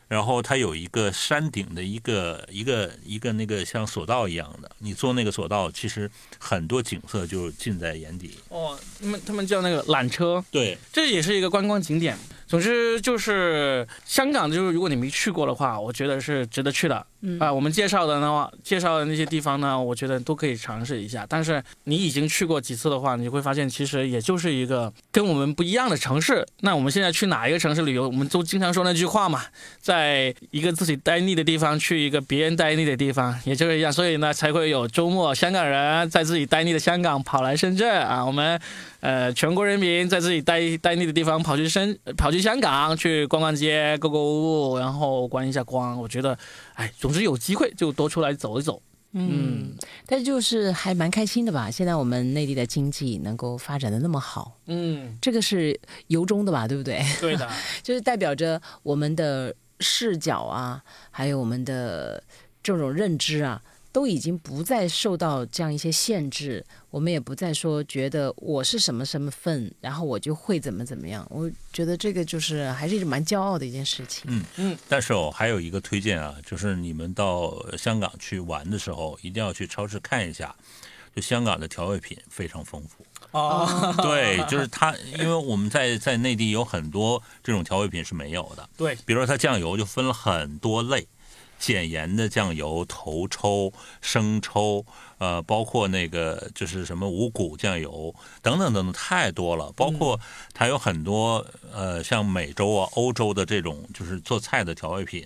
[0.07, 6.09] 然后它有一个山顶的一个一个一个那个像索道一样的，你坐那个索道，其实
[6.39, 8.39] 很多景色就尽在眼底。
[8.49, 12.17] 哦，他们他们叫那个缆车，对，这也是一个观光景点。
[12.53, 17.03] 总之就是香港，就是如果你没去过的话，我觉得是值得去的。
[17.21, 21.25] 嗯啊、我们介绍的呢，介绍的那些地方呢，我觉得都可以尝试一下。
[21.27, 26.45] 但是你已经去过几次的话，你会发现其实也就是一个跟我们不一样的城市。
[26.59, 29.41] 那我们现在去哪一个城市旅游，我们都经常说那句话嘛，
[29.81, 33.91] 在一个自己待腻的地方去一个别人待腻的地方，也就是一样。
[33.91, 38.61] 所以呢，才会有周末香港人在自己待腻的香港跑来深圳啊，我们
[39.03, 45.99] 呃全国人民在自己待待腻的地方跑去深跑去香港去逛逛街、购购物，然后观一下光。
[45.99, 46.37] 我觉得，
[46.75, 48.81] 哎，总之有机会就多出来走一走。
[49.11, 49.75] 嗯，
[50.07, 51.69] 但是就是还蛮开心的吧？
[51.69, 55.77] 现在我们内地的经济能够发展的那么好，嗯，这个是
[56.07, 56.65] 由衷的吧？
[56.65, 57.03] 对不对？
[57.19, 57.47] 对的，
[57.83, 60.81] 就是代表着我们的视角啊，
[61.11, 62.23] 还有我们的
[62.63, 63.61] 这种认知啊，
[63.93, 66.65] 都已经不再受到这样一些限制。
[66.89, 71.25] 我们也不再说觉得我是什么身份，然后我就会怎么怎么样。
[71.29, 74.23] 我觉得这个就是还是一种蛮骄傲的一件事情。
[74.27, 80.53] 嗯嗯，但是我、还有一个推荐啊，就是你们到香港去玩的时候，一定要去超市看一下，
[81.15, 83.05] 就香港的调味品非常丰富。
[83.31, 91.07] 哦， 对，就是它，因为我们在在内地有很多这种调味品是没有的，对，比如说它酱油就分了很多类，
[91.63, 94.85] 减盐的酱油、头抽、生抽，
[95.17, 99.71] 呃，包括那个就是什么五谷酱油等等等等，太多了。
[99.71, 100.19] 包括
[100.53, 105.25] 它有很多呃，像美洲啊、欧洲的这种就是做菜的调味品，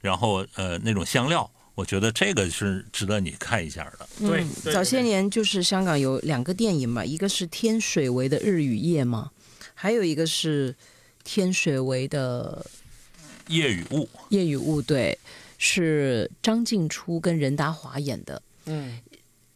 [0.00, 1.48] 然后呃那种香料。
[1.76, 4.08] 我觉得这个是值得你看一下的。
[4.18, 9.30] 对早些年就是香港有两个电影嘛，一个是天水围的日与夜嘛，
[9.74, 10.74] 还有一个是
[11.22, 12.64] 天水围的
[13.48, 15.18] 夜与雾，夜与雾，对，
[15.58, 18.42] 是张静初跟任达华演的。
[18.66, 18.98] 嗯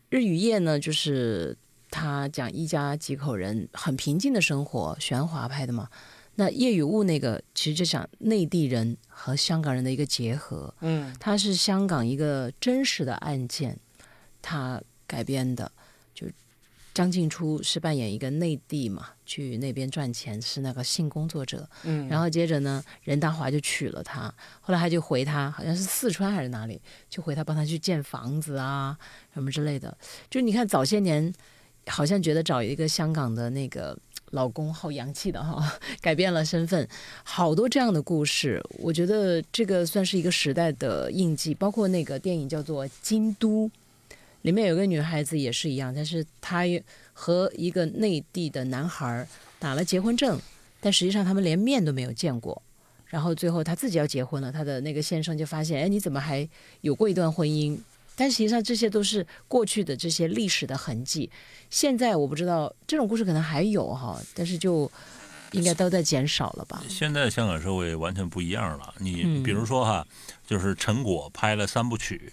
[0.08, 1.56] 日与夜呢，就是
[1.90, 5.88] 他讲一家几口人很平静的生活，玄华拍的嘛。
[6.36, 13.78] 那夜与雾那个其实就讲内地人和香港人的一个结合，嗯它是香港一个真实的案件，
[14.40, 15.70] 它改编的，
[17.00, 21.66] 就张静初是扮演一个内地嘛，去那边赚钱，是那个性工作者。
[21.84, 26.78] 嗯，然后接着呢，任达华就娶了她，后来他就回他，好像是四川还是哪里，
[27.08, 28.98] 就回他帮他去建房子啊
[29.32, 29.96] 什么之类的。
[30.28, 31.32] 就你看早些年，
[31.86, 33.98] 好像觉得找一个香港的那个
[34.32, 35.72] 老公好洋气的哈，
[36.02, 36.86] 改变了身份，
[37.24, 38.62] 好多这样的故事。
[38.78, 43.66] 我觉得这个算是一个时代的印记，包括那个电影叫做《京都》。
[44.42, 46.62] 里面有个女孩子也是一样，但是她
[47.12, 49.26] 和一个内地的男孩
[49.58, 50.40] 打了结婚证，
[50.80, 52.62] 但实际上他们连面都没有见过。
[53.06, 56.48] 然后最后她自己要结婚了，她的那个先生就发现，哎，你怎么还
[56.80, 57.78] 有过一段婚姻？
[58.16, 61.30] 但实际上这些都是过去的这些历史的痕迹。
[61.70, 64.90] 现在我不知道这种故事可能还有哈，但是就
[65.52, 66.82] 应该都在减少了吧。
[66.88, 68.94] 现在香港社会完全不一样了。
[68.98, 70.06] 你比如说哈，
[70.46, 72.32] 就是陈果拍了三部曲。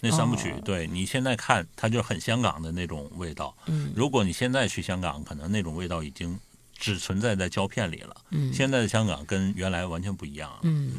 [0.00, 3.56] 那三部曲，对你现在看，它就很香港的那种味道。
[3.66, 6.38] 嗯，如果你现在去香港，可能那种味道已经
[6.78, 8.14] 只存在在胶片里了。
[8.30, 10.50] 嗯，现在的香港跟原来完全不一样。
[10.62, 10.92] 嗯，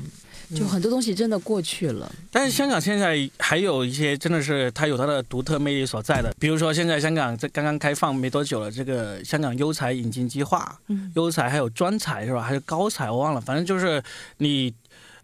[0.55, 2.11] 就很多东西真的过去了。
[2.31, 12.41] 但是香港现在还有一些真的是它有它的独特魅力所在的，比如说现在香港这刚刚开放没多久了，这个香港优才引进计划，嗯，优才还有专才是吧？
[12.41, 14.03] 还是高才我忘了，反正就是
[14.39, 14.73] 你。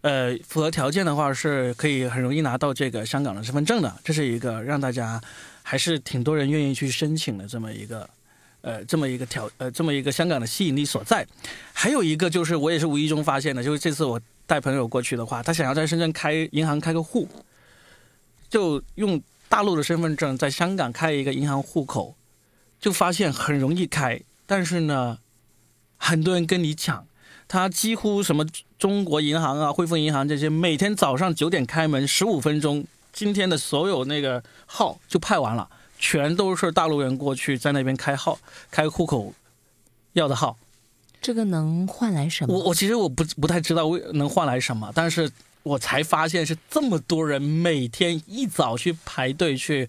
[0.04, 5.18] 呃，符合条件的话是可以很容易拿到这个香港的身份证的，这是一个让大家
[5.62, 8.06] 还是挺多人愿意去申请的这么一个，
[8.60, 11.26] 呃，这么一个条，呃，这么一个香港的吸引力所在。
[11.72, 17.26] 还有一个就是我也是无意中发现的，就是这次我带朋友过去的话，他想要在深圳开银行开个户，
[18.50, 22.14] 就用大陆的身份证在香港开一个银行户口，
[22.78, 25.20] 就发现很容易开，但是呢，
[25.96, 27.06] 很多人跟你抢。
[27.54, 28.44] 他几乎什么
[28.76, 38.36] 中国银行啊、汇丰银行这些，每天早上九点开门，十五分钟，今天的所有那个号就派完了，全都是大陆人过去在那边开号、
[38.72, 39.32] 开户口
[40.14, 40.56] 要的号。
[41.22, 42.52] 这个能换来什么？
[42.52, 45.30] 我我其实我不不太知道为能换来什么，但是
[45.62, 49.88] 我才发现是这么多人每天一早去排队去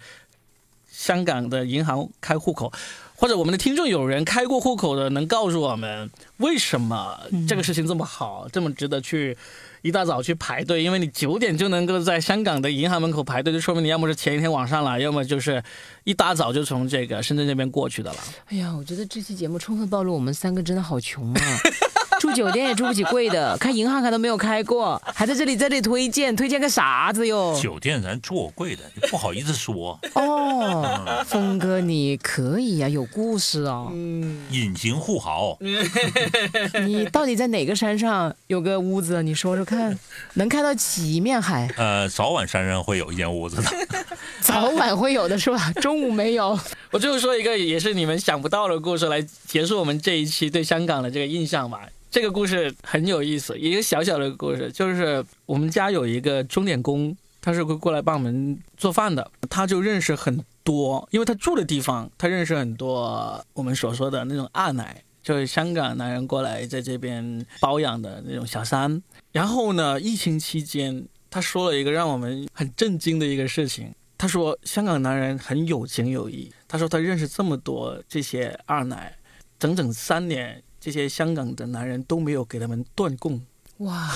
[0.92, 2.72] 香港的银行开户口。
[3.16, 9.38] 或者我们的听众有人开过户口的，能告诉我们为什么这个事情这么好，这么值得去
[9.82, 10.84] 一大早去排队？
[10.84, 15.64] 因为你九点就能够在香港的银行门口排队，就说明你要么是前一天晚上来，要么就是
[16.04, 18.18] 一大早就从这个深圳这边过去的了。
[18.48, 21.42] 哎呀，我觉得这期节目充分暴露我们三个真的好穷啊。
[22.26, 27.58] 住酒店也住不起贵的， 开银行卡都没有开过，还在这里这里推荐推荐个啥子哟？
[27.62, 30.00] 酒店咱住过贵的，你不好意思说。
[30.16, 33.92] 哦，峰哥你可以呀，有故事哦。
[33.94, 35.56] 嗯，隐形富豪。
[36.86, 39.22] 你到底在哪个山上有个屋子？
[39.22, 39.98] 你说说看，
[40.34, 41.70] 能看到几面海？
[41.78, 43.98] 呃，早晚山上会有一间屋子的。
[44.42, 45.72] 早晚会有的是吧？
[45.82, 46.58] 中午没有。
[46.96, 51.86] 我最后说一个也是你们想不到的故事来结束我们这一期对香港的这个印象吧。
[52.10, 69.04] 这个故事很有意思，一个小小的故事，就是我们家有一个钟点工，他是会过来帮我们做饭的，他就认识很多，因为他住的地方，他认识很多我们所说的那种二奶，就是香港男人过来在这边包养的那种小三。
[69.34, 79.18] 然后呢，疫情期间，他说了一个让我们很震惊的一个事情，他说香港男人很有情有义，他说他认识这么多这些二奶，
[79.60, 80.62] 整整三年。
[80.78, 83.42] 这些香港的男人都没有给他们断供，
[83.78, 84.08] 哇，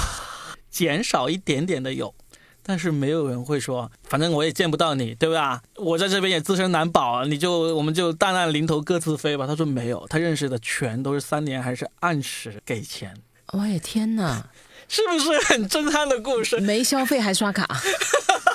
[0.69, 2.13] 减少一点点的有，
[2.61, 5.63] 但是没有人会说，反正我也见不到你，对吧？
[5.77, 9.47] 我在这边也自身难保，你就我们就大难临头各自飞吧。
[9.47, 13.15] 他说没有，他认识的全都是三年还是按时给钱。
[13.53, 14.47] 我的天哪，
[14.87, 16.59] 是不是很震撼的故事？
[16.59, 17.67] 没消费还刷卡。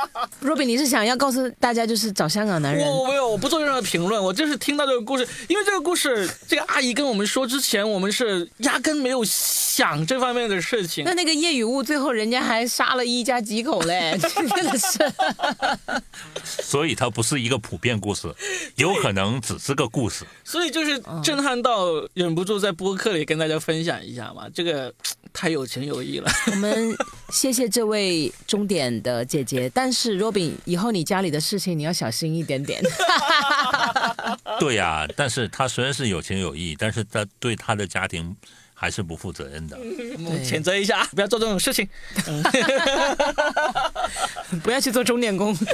[0.40, 2.86] 若比，你是想要告诉大家，就是找香港男人？
[2.86, 11.04] 我没有，我不做任何评论，我就是听到这个故事，因为这个故事，这个阿姨跟我们说之前，我们是压根没有想这方面的事情。
[11.04, 14.98] 那那个夜雨雾最后人家还杀了一家几口嘞， 真的是。
[16.44, 18.32] 所以它不是一个普遍故事，
[18.76, 20.24] 有可能只是个故事。
[20.44, 24.92] 所以就是震撼到忍不住在播客里跟大家分享一下嘛，这个。
[25.32, 26.30] 太有情有义了。
[26.50, 26.96] 我们
[27.28, 32.82] 谢谢这位终点的姐姐，但是 Robin，以后你家里的事情你要小心一点点。
[34.60, 38.36] 对呀，但是他虽然是有情有义，但是他对他的家庭。
[38.78, 39.78] 还是不负责任的，
[40.44, 41.88] 谴责一下，不要做这种事情，
[44.62, 45.56] 不要去做钟点工，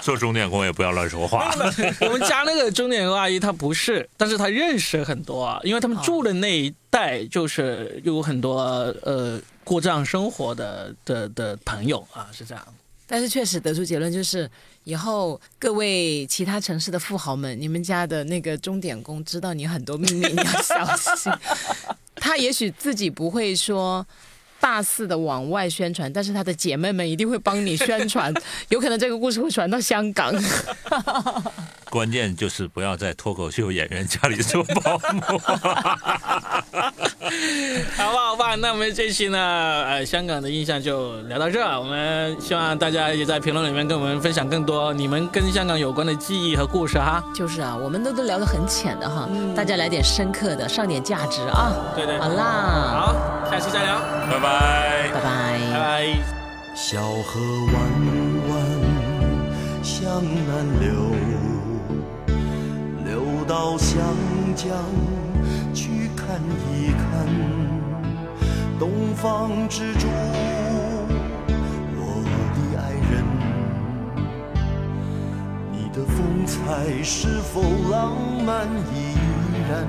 [0.00, 1.54] 做钟点工也不要乱说话。
[2.00, 8.62] 我们家那个钟点工阿姨她不是，但是她认识很多，因为他们住的那一带就是有很多
[9.02, 12.64] 呃过这样生活的的的朋友啊，是这样。
[13.04, 14.48] 但是确实得出结论就是，
[14.84, 21.32] 以后各位其他城市的富豪们，你们家的那个钟点工知道你很多秘密，你要小心。
[22.14, 24.06] 他也许自己不会说
[24.60, 28.32] 大肆的往外宣传，但是她的姐妹们一定会帮你宣传，
[28.68, 30.34] 有可能这个故事会传到香港。
[31.88, 35.22] 关键就是不要在脱口秀演员家里做保姆。
[37.96, 39.38] 好吧，好吧，那我们这期呢，
[39.86, 41.60] 呃，香港的印象就聊到这。
[41.78, 47.22] 我们希望大家也在评论里面跟我们分享更多你们跟香港有关的记忆和故事哈。
[47.34, 51.72] 就是啊，我们都都聊得很浅的哈，大家来点深刻的，上点价值啊。
[51.94, 53.14] 对对，好啦，好，
[53.50, 53.98] 下期再聊，
[54.30, 55.28] 拜拜，拜拜，
[55.72, 55.84] 拜拜。
[56.74, 57.40] 小河
[57.72, 57.74] 弯
[58.48, 58.52] 弯
[59.82, 60.86] 向南流，
[63.04, 63.10] 流
[63.46, 63.96] 到湘
[64.54, 64.66] 江
[65.72, 66.40] 去看
[66.70, 67.04] 一看
[68.78, 70.06] 东方之珠，
[71.96, 73.24] 我的爱人，
[75.72, 78.12] 你的风采是否浪
[78.44, 79.16] 漫依
[79.70, 79.86] 然？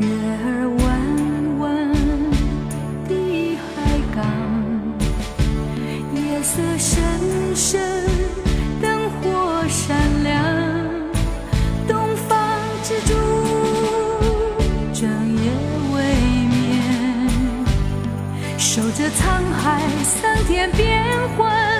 [0.00, 1.41] 月儿弯弯
[6.54, 7.00] 色深
[7.56, 7.80] 深，
[8.82, 10.34] 灯火闪亮。
[11.88, 13.14] 东方之珠，
[14.92, 15.50] 整夜
[15.94, 16.02] 未
[16.50, 16.78] 眠，
[18.58, 21.02] 守着沧海桑田变
[21.38, 21.71] 幻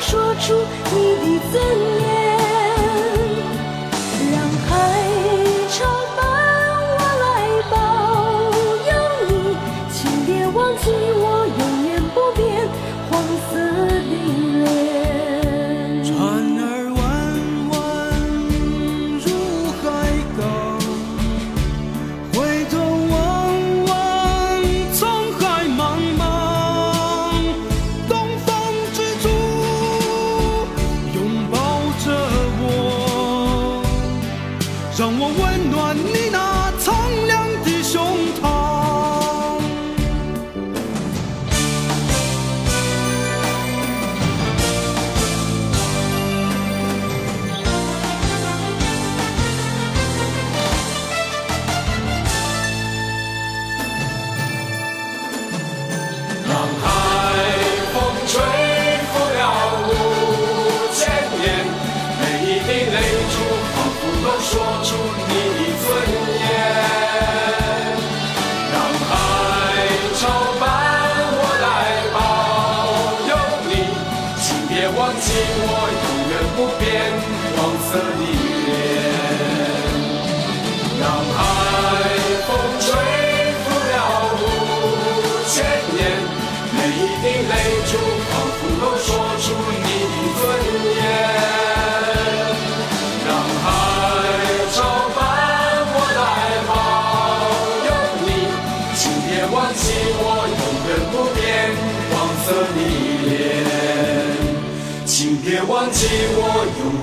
[0.00, 0.54] 说出
[0.94, 2.19] 你的尊严。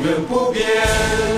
[0.08, 1.37] 永远不变。